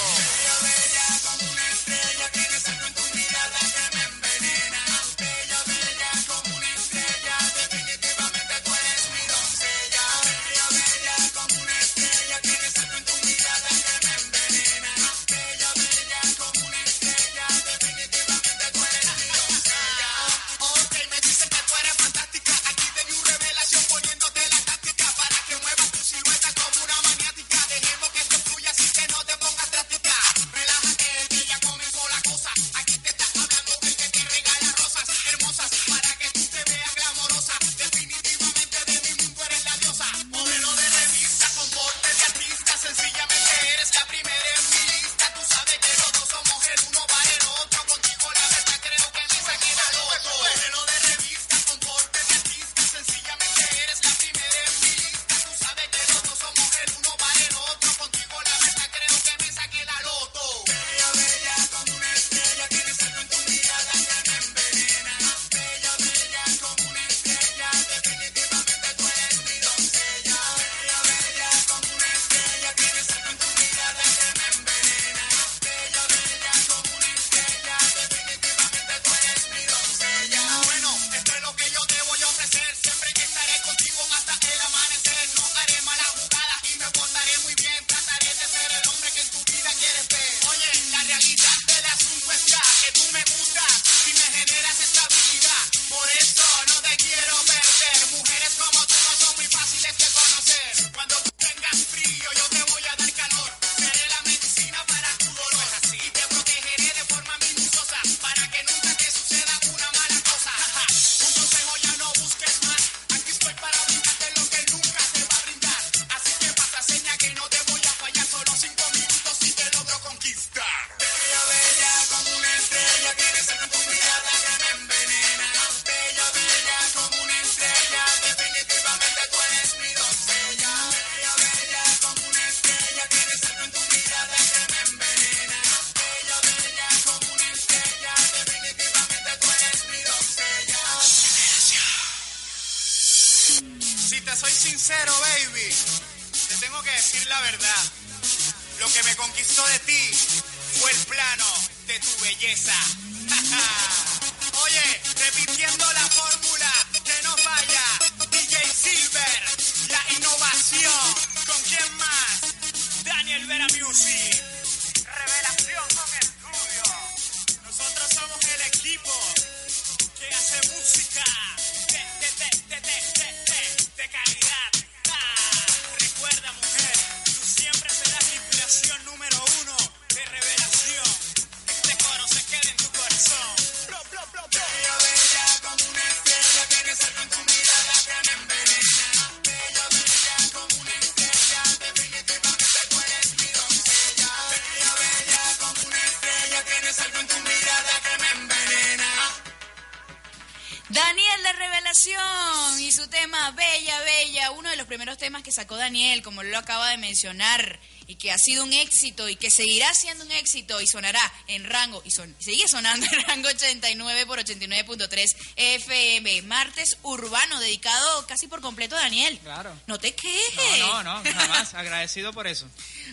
Temas 205.36 205.42
que 205.42 205.52
sacó 205.52 205.76
Daniel, 205.76 206.22
como 206.22 206.42
lo 206.42 206.56
acaba 206.56 206.88
de 206.90 206.96
mencionar, 206.96 207.78
y 208.06 208.14
que 208.14 208.32
ha 208.32 208.38
sido 208.38 208.64
un 208.64 208.72
éxito 208.72 209.28
y 209.28 209.36
que 209.36 209.50
seguirá 209.50 209.92
siendo 209.92 210.24
un 210.24 210.30
éxito 210.30 210.80
y 210.80 210.86
sonará 210.86 211.20
en 211.48 211.64
rango, 211.64 212.00
y 212.04 212.10
son, 212.10 212.34
sigue 212.38 212.66
sonando 212.68 213.04
en 213.12 213.20
rango 213.22 213.48
89 213.48 214.26
por 214.26 214.38
89.3 214.38 215.36
FM. 215.56 216.42
Martes 216.42 216.98
urbano, 217.02 217.58
dedicado 217.60 218.26
casi 218.26 218.46
por 218.46 218.60
completo 218.60 218.94
a 218.96 219.00
Daniel. 219.00 219.38
Claro. 219.42 219.76
No 219.86 219.98
te 219.98 220.14
quejes. 220.14 220.78
No, 220.78 221.02
no, 221.02 221.22
no, 221.22 221.34
jamás. 221.34 221.74
Agradecido 221.74 222.32
por 222.32 222.46
eso. 222.46 222.66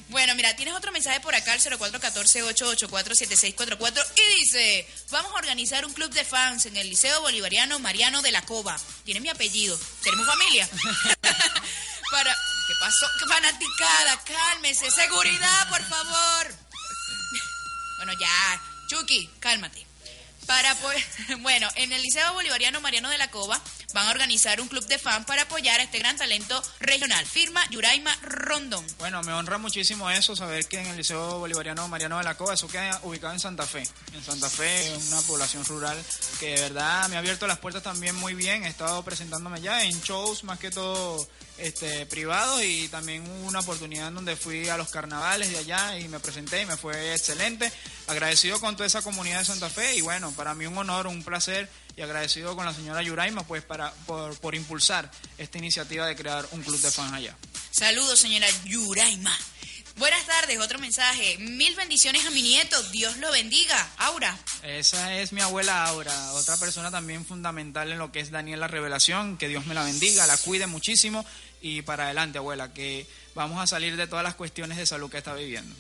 Bueno, 0.10 0.36
mira, 0.36 0.56
tienes 0.56 0.76
otro 0.76 0.92
mensaje 0.92 1.20
por 1.20 1.34
acá, 1.36 1.56
el 1.56 1.62
0414-884-7644, 1.62 4.06
y 4.16 4.22
dice, 4.42 4.88
vamos 5.10 5.32
a 5.34 5.36
organizar 5.36 5.86
un 5.86 5.94
club 5.94 6.12
de 6.12 6.24
fans 6.24 6.68
en 6.68 6.78
el 6.78 6.90
Liceo 6.90 7.20
Bolivariano 7.22 7.80
Mariano 7.80 8.22
de 8.22 8.32
la 8.32 8.44
Cova. 8.44 8.80
Tiene 9.04 9.20
mi 9.20 9.30
apellido. 9.30 9.80
¿Tenemos 10.04 10.28
familia? 10.28 10.70
Para... 12.14 12.32
¿Qué 12.68 12.74
pasó? 12.80 13.08
¡Qué 13.18 13.26
fanaticada! 13.26 14.24
Cálmese. 14.24 14.92
Seguridad, 14.92 15.68
por 15.70 15.82
favor. 15.84 16.54
Bueno, 17.98 18.14
ya. 18.20 18.62
Chucky, 18.88 19.30
cálmate. 19.40 19.88
Para 20.48 20.74
bueno, 21.42 21.68
en 21.76 21.92
el 21.94 22.02
Liceo 22.02 22.34
Bolivariano 22.34 22.82
Mariano 22.82 23.10
de 23.10 23.18
la 23.18 23.30
Cova 23.30 23.60
van 23.94 24.08
a 24.08 24.12
organizar 24.12 24.60
un 24.60 24.68
club 24.68 24.86
de 24.88 24.98
fans 24.98 25.26
para 25.26 25.44
apoyar 25.44 25.80
a 25.80 25.84
este 25.84 26.00
gran 26.00 26.18
talento 26.18 26.62
regional. 26.80 27.26
Firma 27.26 27.62
Yuraima 27.70 28.16
Rondón. 28.22 28.86
Bueno, 28.98 29.22
me 29.24 29.34
honra 29.34 29.58
muchísimo 29.58 30.10
eso, 30.10 30.36
saber 30.36 30.66
que 30.68 30.80
en 30.80 30.88
el 30.88 30.98
Liceo 30.98 31.40
Bolivariano 31.40 31.88
Mariano 31.88 32.18
de 32.18 32.24
la 32.24 32.36
Cova, 32.36 32.56
eso 32.56 32.68
queda 32.68 33.00
ubicado 33.04 33.34
en 33.34 33.40
Santa 33.40 33.66
Fe. 33.66 33.84
En 34.14 34.24
Santa 34.24 34.50
Fe, 34.50 34.94
una 35.10 35.22
población 35.22 35.64
rural 35.66 35.98
que 36.40 36.56
de 36.56 36.62
verdad 36.62 37.08
me 37.10 37.16
ha 37.16 37.20
abierto 37.20 37.48
las 37.48 37.60
puertas 37.60 37.84
también 37.84 38.16
muy 38.16 38.34
bien. 38.34 38.64
He 38.66 38.70
estado 38.70 39.04
presentándome 39.04 39.62
ya 39.62 39.84
en 39.84 40.02
shows, 40.02 40.44
más 40.44 40.60
que 40.60 40.72
todo 40.72 41.28
este, 41.58 42.06
privados, 42.08 42.64
y 42.64 42.88
también 42.88 43.30
una 43.46 43.60
oportunidad 43.60 44.08
en 44.08 44.16
donde 44.16 44.36
fui 44.36 44.70
a 44.70 44.78
los 44.78 44.90
carnavales 44.90 45.52
de 45.52 45.60
allá 45.60 45.98
y 46.00 46.08
me 46.08 46.20
presenté 46.20 46.62
y 46.62 46.66
me 46.66 46.78
fue 46.78 47.14
excelente. 47.14 47.72
Agradecido 48.08 48.60
con 48.60 48.76
toda 48.76 48.88
esa 48.88 49.02
comunidad 49.02 49.40
de 49.40 49.46
Santa 49.46 49.70
Fe 49.70 49.96
y 49.96 50.02
bueno, 50.02 50.32
para 50.32 50.54
mí 50.54 50.66
un 50.66 50.78
honor, 50.78 51.08
un 51.08 51.24
placer 51.24 51.70
y 51.96 52.02
agradecido 52.02 52.56
con 52.56 52.66
la 52.66 52.74
señora 52.74 53.02
Yuraima 53.02 53.44
pues 53.44 53.64
para, 53.64 53.94
por, 54.06 54.38
por 54.40 54.56
impulsar 54.56 55.10
esta 55.38 55.58
iniciativa 55.58 56.06
de 56.06 56.16
crear 56.16 56.46
un 56.52 56.62
club 56.64 56.80
de 56.80 56.92
fans 56.92 57.14
allá. 57.14 57.38
Saludos, 57.72 58.20
señora 58.20 58.48
Yuraima. 58.66 59.36
Buenas 59.96 60.26
tardes, 60.26 60.60
otro 60.60 60.80
mensaje. 60.80 61.38
Mil 61.38 61.76
bendiciones 61.76 62.26
a 62.26 62.32
mi 62.32 62.42
nieto. 62.42 62.82
Dios 62.90 63.16
lo 63.18 63.32
bendiga. 63.32 63.90
Aura. 63.98 64.36
Esa 64.64 65.16
es 65.20 65.32
mi 65.32 65.42
abuela 65.42 65.86
Aura, 65.86 66.34
otra 66.34 66.58
persona 66.58 66.90
también 66.90 67.26
fundamental 67.26 67.92
en 67.92 68.00
lo 68.00 68.12
que 68.12 68.20
es 68.20 68.32
Daniela 68.32 68.68
Revelación, 68.68 69.38
que 69.38 69.48
Dios 69.48 69.68
me 69.68 69.76
la 69.76 69.84
bendiga, 69.84 70.26
la 70.26 70.38
cuide 70.38 70.66
muchísimo 70.66 71.24
y 71.62 71.84
para 71.84 72.06
adelante 72.06 72.40
abuela, 72.40 72.74
que 72.74 73.08
vamos 73.36 73.62
a 73.62 73.68
salir 73.68 73.96
de 73.96 74.08
todas 74.08 74.24
las 74.24 74.36
cuestiones 74.36 74.78
de 74.78 74.86
salud 74.86 75.12
que 75.12 75.20
está 75.20 75.34
viviendo. 75.36 75.76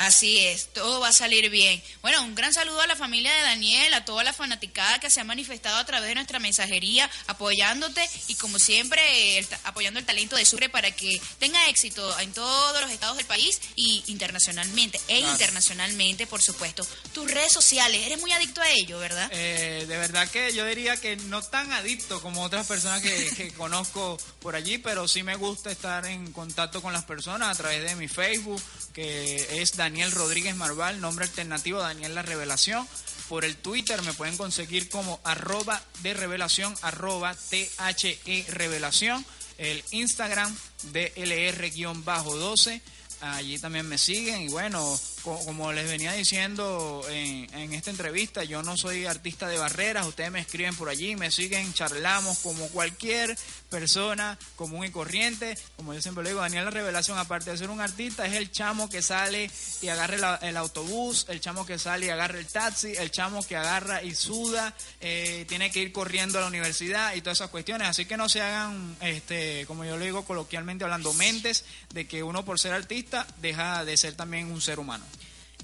Así 0.00 0.38
es, 0.38 0.72
todo 0.72 0.98
va 1.00 1.08
a 1.08 1.12
salir 1.12 1.50
bien. 1.50 1.82
Bueno, 2.00 2.22
un 2.22 2.34
gran 2.34 2.54
saludo 2.54 2.80
a 2.80 2.86
la 2.86 2.96
familia 2.96 3.30
de 3.34 3.42
Daniel, 3.42 3.92
a 3.92 4.06
toda 4.06 4.24
la 4.24 4.32
fanaticada 4.32 4.98
que 4.98 5.10
se 5.10 5.20
ha 5.20 5.24
manifestado 5.24 5.76
a 5.76 5.84
través 5.84 6.08
de 6.08 6.14
nuestra 6.14 6.38
mensajería, 6.38 7.10
apoyándote 7.26 8.08
y 8.28 8.34
como 8.36 8.58
siempre, 8.58 9.36
el 9.36 9.46
apoyando 9.64 10.00
el 10.00 10.06
talento 10.06 10.36
de 10.36 10.46
Sucre 10.46 10.70
para 10.70 10.90
que 10.90 11.20
tenga 11.38 11.68
éxito 11.68 12.18
en 12.20 12.32
todos 12.32 12.80
los 12.80 12.90
estados 12.90 13.18
del 13.18 13.26
país 13.26 13.60
y 13.76 14.02
internacionalmente, 14.06 14.98
e 15.06 15.18
Claro. 15.18 15.32
internacionalmente, 15.32 16.26
por 16.26 16.40
supuesto. 16.40 16.86
Tus 17.12 17.30
redes 17.30 17.52
sociales, 17.52 18.00
eres 18.06 18.18
muy 18.22 18.32
adicto 18.32 18.62
a 18.62 18.70
ello, 18.70 18.98
¿verdad? 19.00 19.28
Eh, 19.34 19.84
de 19.86 19.98
verdad 19.98 20.26
que 20.30 20.54
yo 20.54 20.64
diría 20.64 20.96
que 20.96 21.16
no 21.16 21.42
tan 21.42 21.72
adicto 21.72 22.22
como 22.22 22.42
otras 22.42 22.66
personas 22.66 23.02
que, 23.02 23.30
que 23.36 23.52
conozco 23.52 24.16
por 24.40 24.56
allí, 24.56 24.78
pero 24.78 25.06
sí 25.06 25.22
me 25.22 25.36
gusta 25.36 25.70
estar 25.70 26.06
en 26.06 26.32
contacto 26.32 26.80
con 26.80 26.94
las 26.94 27.04
personas 27.04 27.50
a 27.50 27.54
través 27.54 27.82
de 27.82 27.94
mi 27.96 28.08
Facebook, 28.08 28.62
que 28.94 29.60
es 29.60 29.76
Daniel 29.76 29.89
Rodríguez 29.98 30.54
Marval, 30.56 31.00
nombre 31.00 31.24
alternativo 31.24 31.80
Daniel 31.80 32.14
La 32.14 32.22
Revelación. 32.22 32.86
Por 33.28 33.44
el 33.44 33.56
Twitter 33.56 34.00
me 34.02 34.14
pueden 34.14 34.36
conseguir 34.36 34.88
como 34.88 35.18
arroba 35.24 35.82
de 36.02 36.14
revelación, 36.14 36.72
arroba 36.82 37.34
THE 37.34 38.46
revelación. 38.48 39.26
El 39.58 39.82
Instagram 39.90 40.56
DLR-12. 40.92 42.80
Allí 43.20 43.58
también 43.58 43.88
me 43.88 43.98
siguen 43.98 44.42
y 44.42 44.48
bueno, 44.48 44.98
como 45.22 45.72
les 45.72 45.88
venía 45.88 46.12
diciendo 46.12 47.02
en, 47.10 47.52
en 47.54 47.72
esta 47.72 47.90
entrevista, 47.90 48.44
yo 48.44 48.62
no 48.62 48.76
soy 48.76 49.06
artista 49.06 49.48
de 49.48 49.58
barreras, 49.58 50.06
ustedes 50.06 50.30
me 50.30 50.40
escriben 50.40 50.74
por 50.74 50.88
allí, 50.88 51.16
me 51.16 51.30
siguen, 51.30 51.72
charlamos 51.72 52.38
como 52.38 52.68
cualquier 52.68 53.36
persona 53.68 54.38
común 54.56 54.84
y 54.84 54.90
corriente, 54.90 55.56
como 55.76 55.94
yo 55.94 56.02
siempre 56.02 56.24
le 56.24 56.30
digo, 56.30 56.40
Daniel 56.40 56.64
La 56.64 56.70
Revelación, 56.70 57.18
aparte 57.18 57.50
de 57.50 57.58
ser 57.58 57.70
un 57.70 57.80
artista, 57.80 58.26
es 58.26 58.34
el 58.34 58.50
chamo 58.50 58.88
que 58.88 59.02
sale 59.02 59.50
y 59.82 59.88
agarra 59.88 60.38
el, 60.40 60.48
el 60.48 60.56
autobús, 60.56 61.26
el 61.28 61.40
chamo 61.40 61.64
que 61.64 61.78
sale 61.78 62.06
y 62.06 62.08
agarra 62.10 62.38
el 62.38 62.46
taxi, 62.46 62.92
el 62.96 63.10
chamo 63.10 63.46
que 63.46 63.56
agarra 63.56 64.02
y 64.02 64.14
suda, 64.14 64.74
eh, 65.00 65.44
tiene 65.48 65.70
que 65.70 65.80
ir 65.80 65.92
corriendo 65.92 66.38
a 66.38 66.42
la 66.42 66.48
universidad 66.48 67.14
y 67.14 67.20
todas 67.20 67.38
esas 67.38 67.50
cuestiones, 67.50 67.88
así 67.88 68.06
que 68.06 68.16
no 68.16 68.28
se 68.28 68.40
hagan, 68.40 68.96
este, 69.00 69.64
como 69.66 69.84
yo 69.84 69.96
le 69.96 70.06
digo 70.06 70.24
coloquialmente 70.24 70.84
hablando, 70.84 71.12
mentes 71.14 71.64
de 71.92 72.06
que 72.06 72.22
uno 72.22 72.44
por 72.44 72.58
ser 72.58 72.72
artista 72.72 73.26
deja 73.40 73.84
de 73.84 73.96
ser 73.96 74.14
también 74.14 74.50
un 74.50 74.60
ser 74.60 74.78
humano. 74.78 75.04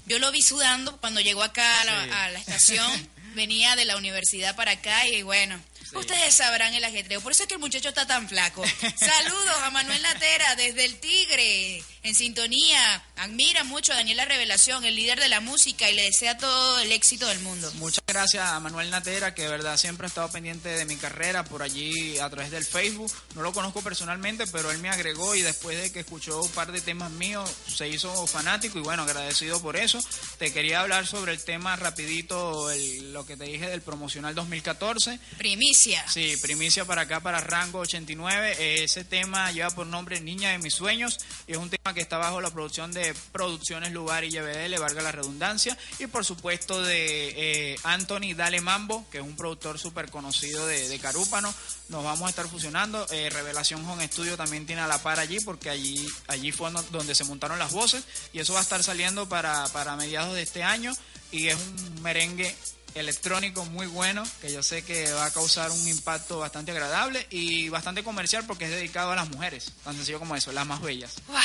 Yo 0.07 0.19
lo 0.19 0.31
vi 0.31 0.41
sudando 0.41 0.97
cuando 0.97 1.21
llegó 1.21 1.43
acá 1.43 1.81
a 1.81 1.85
la, 1.85 2.03
Sí. 2.03 2.09
a 2.11 2.29
la 2.29 2.39
estación, 2.39 3.09
venía 3.35 3.75
de 3.75 3.85
la 3.85 3.97
universidad 3.97 4.55
para 4.55 4.71
acá 4.71 5.07
y 5.07 5.21
bueno, 5.21 5.59
ustedes 5.93 6.33
sabrán 6.33 6.73
el 6.73 6.83
ajetreo. 6.83 7.21
Por 7.21 7.33
eso 7.33 7.43
es 7.43 7.47
que 7.47 7.55
el 7.55 7.59
muchacho 7.59 7.89
está 7.89 8.07
tan 8.07 8.27
flaco. 8.27 8.63
Saludos 8.95 9.57
a 9.63 9.69
Manuel 9.69 10.01
Natera 10.01 10.55
desde 10.55 10.85
el 10.85 10.99
Tigre, 10.99 11.83
en 12.07 12.15
sintonía. 12.15 13.03
Admira 13.17 13.63
mucho 13.63 13.91
a 13.93 13.95
Daniela 13.95 14.25
Revelación, 14.25 14.85
el 14.85 14.95
líder 14.95 15.19
de 15.19 15.27
la 15.29 15.39
música, 15.41 15.89
y 15.89 15.95
le 15.95 16.03
desea 16.03 16.37
todo 16.37 16.79
el 16.79 16.91
éxito 16.91 17.27
del 17.27 17.39
mundo. 17.39 17.71
Muchas 17.75 18.03
gracias 18.07 18.47
a 18.47 18.59
Manuel 18.59 18.89
Natera, 18.89 19.33
que 19.33 19.43
de 19.43 19.47
verdad 19.49 19.77
siempre 19.77 20.05
ha 20.05 20.09
estado 20.09 20.29
pendiente 20.31 20.69
de 20.69 20.85
mi 20.85 20.95
carrera 20.97 21.43
por 21.43 21.61
allí 21.63 22.17
a 22.19 22.29
través 22.29 22.51
del 22.51 22.63
Facebook. 22.65 23.11
No 23.35 23.41
lo 23.41 23.51
conozco 23.53 23.81
personalmente, 23.81 24.45
pero 24.47 24.71
él 24.71 24.77
me 24.79 24.89
agregó 24.89 25.35
y 25.35 25.41
después 25.41 25.81
de 25.81 25.91
que 25.91 25.99
escuchó 26.01 26.41
un 26.41 26.51
par 26.51 26.71
de 26.71 26.81
temas 26.81 27.11
míos 27.11 27.49
se 27.75 27.87
hizo 27.87 28.25
fanático 28.27 28.77
y 28.77 28.81
bueno, 28.81 29.03
agradecido 29.03 29.61
por 29.61 29.75
eso. 29.77 29.99
Te 30.37 30.53
quería 30.53 30.81
hablar 30.81 31.07
sobre 31.07 31.31
el 31.33 31.43
tema 31.43 31.75
rapidito, 31.75 32.71
el- 32.71 33.13
lo 33.13 33.25
que 33.25 33.35
te 33.35 33.45
dije 33.45 33.67
del 33.67 33.81
promocional 33.81 34.35
2014. 34.35 35.19
Primicia. 35.37 36.05
Sí, 36.07 36.37
primicia 36.41 36.85
para 36.85 37.01
acá, 37.03 37.19
para 37.19 37.39
Rango 37.41 37.79
89. 37.79 38.55
Eh, 38.59 38.83
Ese 38.83 39.03
tema 39.03 39.51
lleva 39.51 39.69
por 39.71 39.87
nombre 39.87 40.21
Niña 40.21 40.51
de 40.51 40.59
mis 40.59 40.73
sueños 40.73 41.17
y 41.47 41.51
es 41.53 41.57
un 41.57 41.69
tema 41.69 41.93
que 41.93 41.96
está 42.01 42.17
bajo 42.17 42.41
la 42.41 42.49
producción 42.51 42.91
de 42.91 43.13
Producciones 43.31 43.91
Lugar 43.91 44.23
y 44.23 44.31
YBD, 44.31 44.67
le 44.69 44.79
valga 44.79 45.01
la 45.01 45.11
redundancia. 45.11 45.77
Y 45.99 46.07
por 46.07 46.25
supuesto 46.25 46.81
de 46.81 47.33
eh, 47.73 47.79
Anthony 47.83 48.33
Dale 48.35 48.61
Mambo, 48.61 49.05
que 49.11 49.17
es 49.19 49.23
un 49.23 49.35
productor 49.35 49.79
súper 49.79 50.09
conocido 50.09 50.65
de, 50.67 50.97
Carúpano. 50.99 51.53
Nos 51.89 52.03
vamos 52.03 52.27
a 52.27 52.29
estar 52.29 52.47
fusionando. 52.47 53.05
Eh, 53.11 53.29
Revelación 53.29 53.87
Home 53.87 54.07
Studio 54.07 54.35
también 54.35 54.65
tiene 54.65 54.81
a 54.81 54.87
la 54.87 55.01
par 55.01 55.19
allí 55.19 55.39
porque 55.39 55.69
allí, 55.69 56.07
allí 56.27 56.51
fue 56.51 56.71
donde 56.91 57.15
se 57.15 57.23
montaron 57.23 57.59
las 57.59 57.71
voces 57.71 58.03
y 58.33 58.39
eso 58.39 58.53
va 58.53 58.59
a 58.59 58.63
estar 58.63 58.83
saliendo 58.83 59.29
para, 59.29 59.67
para 59.67 59.95
mediados 59.95 60.33
de 60.33 60.41
este 60.41 60.63
año 60.63 60.93
y 61.31 61.47
es 61.47 61.55
un 61.55 62.01
merengue 62.01 62.55
electrónico 62.95 63.65
muy 63.65 63.87
bueno 63.87 64.23
que 64.41 64.51
yo 64.51 64.63
sé 64.63 64.83
que 64.83 65.11
va 65.11 65.25
a 65.25 65.31
causar 65.31 65.71
un 65.71 65.87
impacto 65.87 66.39
bastante 66.39 66.71
agradable 66.71 67.27
y 67.29 67.69
bastante 67.69 68.03
comercial 68.03 68.43
porque 68.45 68.65
es 68.65 68.71
dedicado 68.71 69.11
a 69.11 69.15
las 69.15 69.29
mujeres, 69.29 69.71
tan 69.83 69.95
sencillo 69.95 70.19
como 70.19 70.35
eso, 70.35 70.51
las 70.51 70.65
más 70.65 70.81
bellas. 70.81 71.15
Wow, 71.27 71.37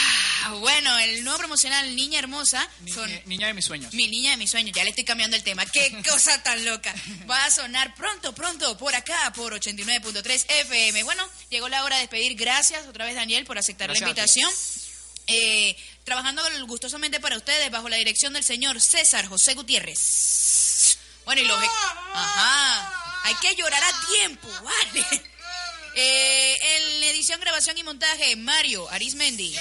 bueno, 0.59 0.99
el 0.99 1.25
nuevo 1.25 1.39
promocional 1.39 1.95
Niña 1.97 2.19
Hermosa 2.19 2.69
Ni- 2.81 2.93
son 2.93 3.11
eh, 3.11 3.23
niña 3.27 3.47
de 3.47 3.55
mis 3.55 3.65
sueños. 3.65 3.93
mi 3.95 4.09
niña 4.09 4.31
de 4.33 4.37
mis 4.37 4.51
sueños. 4.51 4.75
Ya 4.77 4.85
le 4.85 4.91
estoy 4.91 5.05
cambiando 5.05 5.37
el 5.37 5.43
tema. 5.43 5.65
Qué 5.67 6.03
cosa 6.09 6.43
tan 6.43 6.65
loca. 6.65 6.95
Va 7.31 7.45
a 7.45 7.51
sonar 7.51 7.95
pronto, 7.95 8.35
pronto 8.35 8.77
por 8.79 8.95
acá 8.95 9.33
por 9.35 9.53
89.3 9.55 10.45
FM. 10.49 11.03
Bueno, 11.05 11.29
llegó 11.51 11.69
la 11.69 11.85
hora 11.85 11.97
de 11.97 12.03
despedir. 12.03 12.35
Gracias 12.37 12.87
otra 12.87 13.05
vez 13.05 13.15
Daniel 13.15 13.45
por 13.45 13.59
aceptar 13.59 13.89
Gracias 13.89 14.03
la 14.03 14.09
invitación. 14.09 14.51
Eh, 15.29 15.77
trabajando 16.05 16.43
gustosamente 16.67 17.21
para 17.21 17.37
ustedes 17.37 17.71
bajo 17.71 17.89
la 17.89 17.97
dirección 17.97 18.33
del 18.33 18.43
señor 18.43 18.81
César 18.81 19.27
José 19.27 19.55
Gutiérrez. 19.55 20.99
Bueno, 21.25 21.43
y 21.43 21.45
los... 21.45 21.59
Ajá. 22.13 23.21
Hay 23.25 23.35
que 23.37 23.55
llorar 23.55 23.83
a 23.85 24.07
tiempo, 24.09 24.49
vale. 24.49 25.07
Eh, 25.95 26.59
en 26.77 27.03
edición, 27.05 27.39
grabación 27.41 27.79
y 27.79 27.85
montaje, 27.85 28.35
Mario 28.35 28.89
Arismendi. 28.91 29.55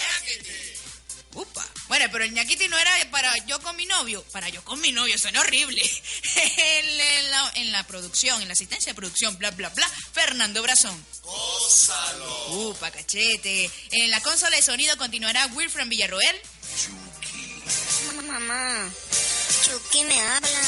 Upa. 1.34 1.66
Bueno, 1.88 2.06
pero 2.12 2.24
el 2.24 2.34
ñaquiti 2.34 2.68
no 2.68 2.78
era 2.78 2.92
para 3.10 3.36
yo 3.46 3.60
con 3.62 3.76
mi 3.76 3.86
novio. 3.86 4.24
Para 4.32 4.50
yo 4.50 4.64
con 4.64 4.80
mi 4.82 4.92
novio, 4.92 5.18
suena 5.18 5.40
horrible. 5.42 5.82
en, 6.36 7.00
en 7.00 7.32
la, 7.32 7.52
en 7.56 7.72
la 7.72 7.88
producción, 7.88 8.42
en 8.42 8.48
la 8.48 8.54
asistencia 8.54 8.92
de 8.92 8.96
producción, 8.96 9.38
bla, 9.38 9.52
bla, 9.52 9.70
bla, 9.70 9.90
Fernando 10.14 10.62
Brazón. 10.62 11.06
Upa, 12.50 12.92
cachete. 12.92 13.70
En 13.92 14.12
la 14.12 14.20
consola 14.22 14.56
de 14.56 14.62
sonido 14.62 14.98
continuará 14.98 15.46
Wilfred 15.48 15.88
Villarroel. 15.88 16.42
Mamá, 18.28 18.90
Chucky 19.64 20.04
me 20.06 20.20
habla. 20.20 20.62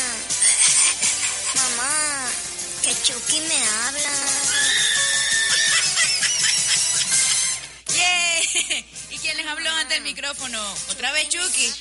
Mamá, 1.56 2.30
que 2.84 2.94
Chucky 3.04 3.40
me 3.42 3.68
habla. 3.68 4.12
¡Yeah! 7.94 9.03
¿Y 9.24 9.26
quién 9.26 9.38
les 9.38 9.48
habló 9.48 9.70
ante 9.70 9.96
el 9.96 10.02
micrófono? 10.02 10.62
¿Otra 10.90 11.14
vez 11.14 11.30
Chucky? 11.30 11.74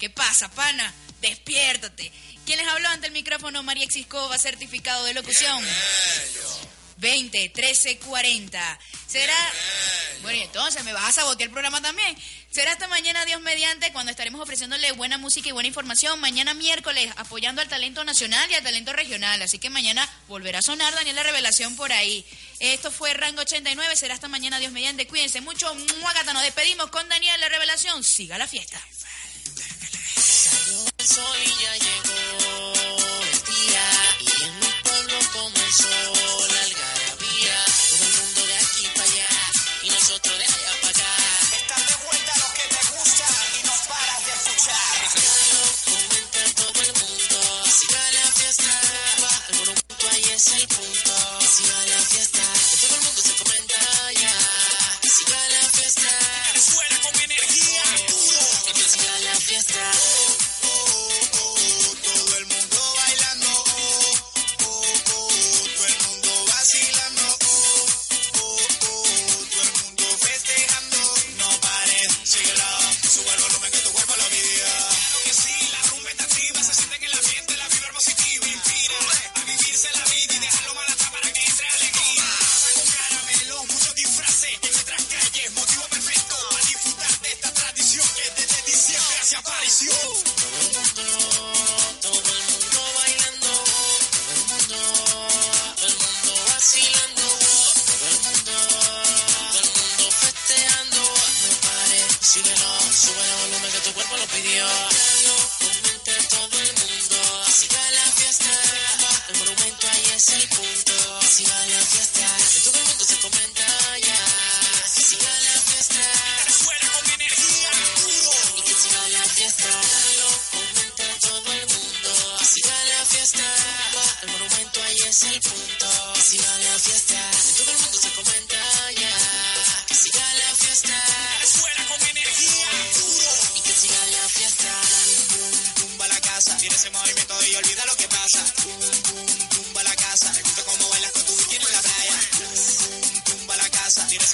¿Qué 0.00 0.08
pasa, 0.08 0.50
pana? 0.50 0.94
Despiértate. 1.20 2.10
¿Quién 2.46 2.58
les 2.58 2.66
habló 2.66 2.88
ante 2.88 3.08
el 3.08 3.12
micrófono? 3.12 3.62
María 3.62 3.84
Exiscova, 3.84 4.38
certificado 4.38 5.04
de 5.04 5.12
locución. 5.12 5.62
20 6.98 7.48
13 7.48 7.98
40. 7.98 8.78
Será. 9.06 9.34
Bueno, 10.22 10.38
y 10.38 10.42
entonces 10.42 10.82
me 10.84 10.92
vas 10.92 11.04
a 11.04 11.12
sabotear 11.12 11.48
el 11.48 11.52
programa 11.52 11.80
también. 11.80 12.16
Será 12.50 12.72
hasta 12.72 12.86
mañana, 12.86 13.24
Dios 13.24 13.40
mediante, 13.40 13.92
cuando 13.92 14.10
estaremos 14.10 14.40
ofreciéndole 14.40 14.92
buena 14.92 15.18
música 15.18 15.48
y 15.48 15.52
buena 15.52 15.66
información. 15.66 16.20
Mañana 16.20 16.54
miércoles, 16.54 17.12
apoyando 17.16 17.60
al 17.60 17.68
talento 17.68 18.04
nacional 18.04 18.48
y 18.50 18.54
al 18.54 18.62
talento 18.62 18.92
regional. 18.92 19.42
Así 19.42 19.58
que 19.58 19.70
mañana 19.70 20.08
volverá 20.28 20.60
a 20.60 20.62
sonar 20.62 20.94
Daniel 20.94 21.16
la 21.16 21.24
Revelación 21.24 21.74
por 21.76 21.92
ahí. 21.92 22.24
Esto 22.60 22.90
fue 22.90 23.12
Rango 23.12 23.40
89. 23.40 23.96
Será 23.96 24.14
hasta 24.14 24.28
mañana, 24.28 24.60
Dios 24.60 24.72
mediante. 24.72 25.06
Cuídense 25.06 25.40
mucho. 25.40 25.74
Muagata, 26.00 26.32
nos 26.32 26.42
despedimos 26.42 26.90
con 26.90 27.08
Daniel 27.08 27.40
la 27.40 27.48
Revelación. 27.48 28.04
Siga 28.04 28.38
la 28.38 28.46
fiesta. 28.46 28.80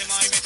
Casa. 0.06 0.39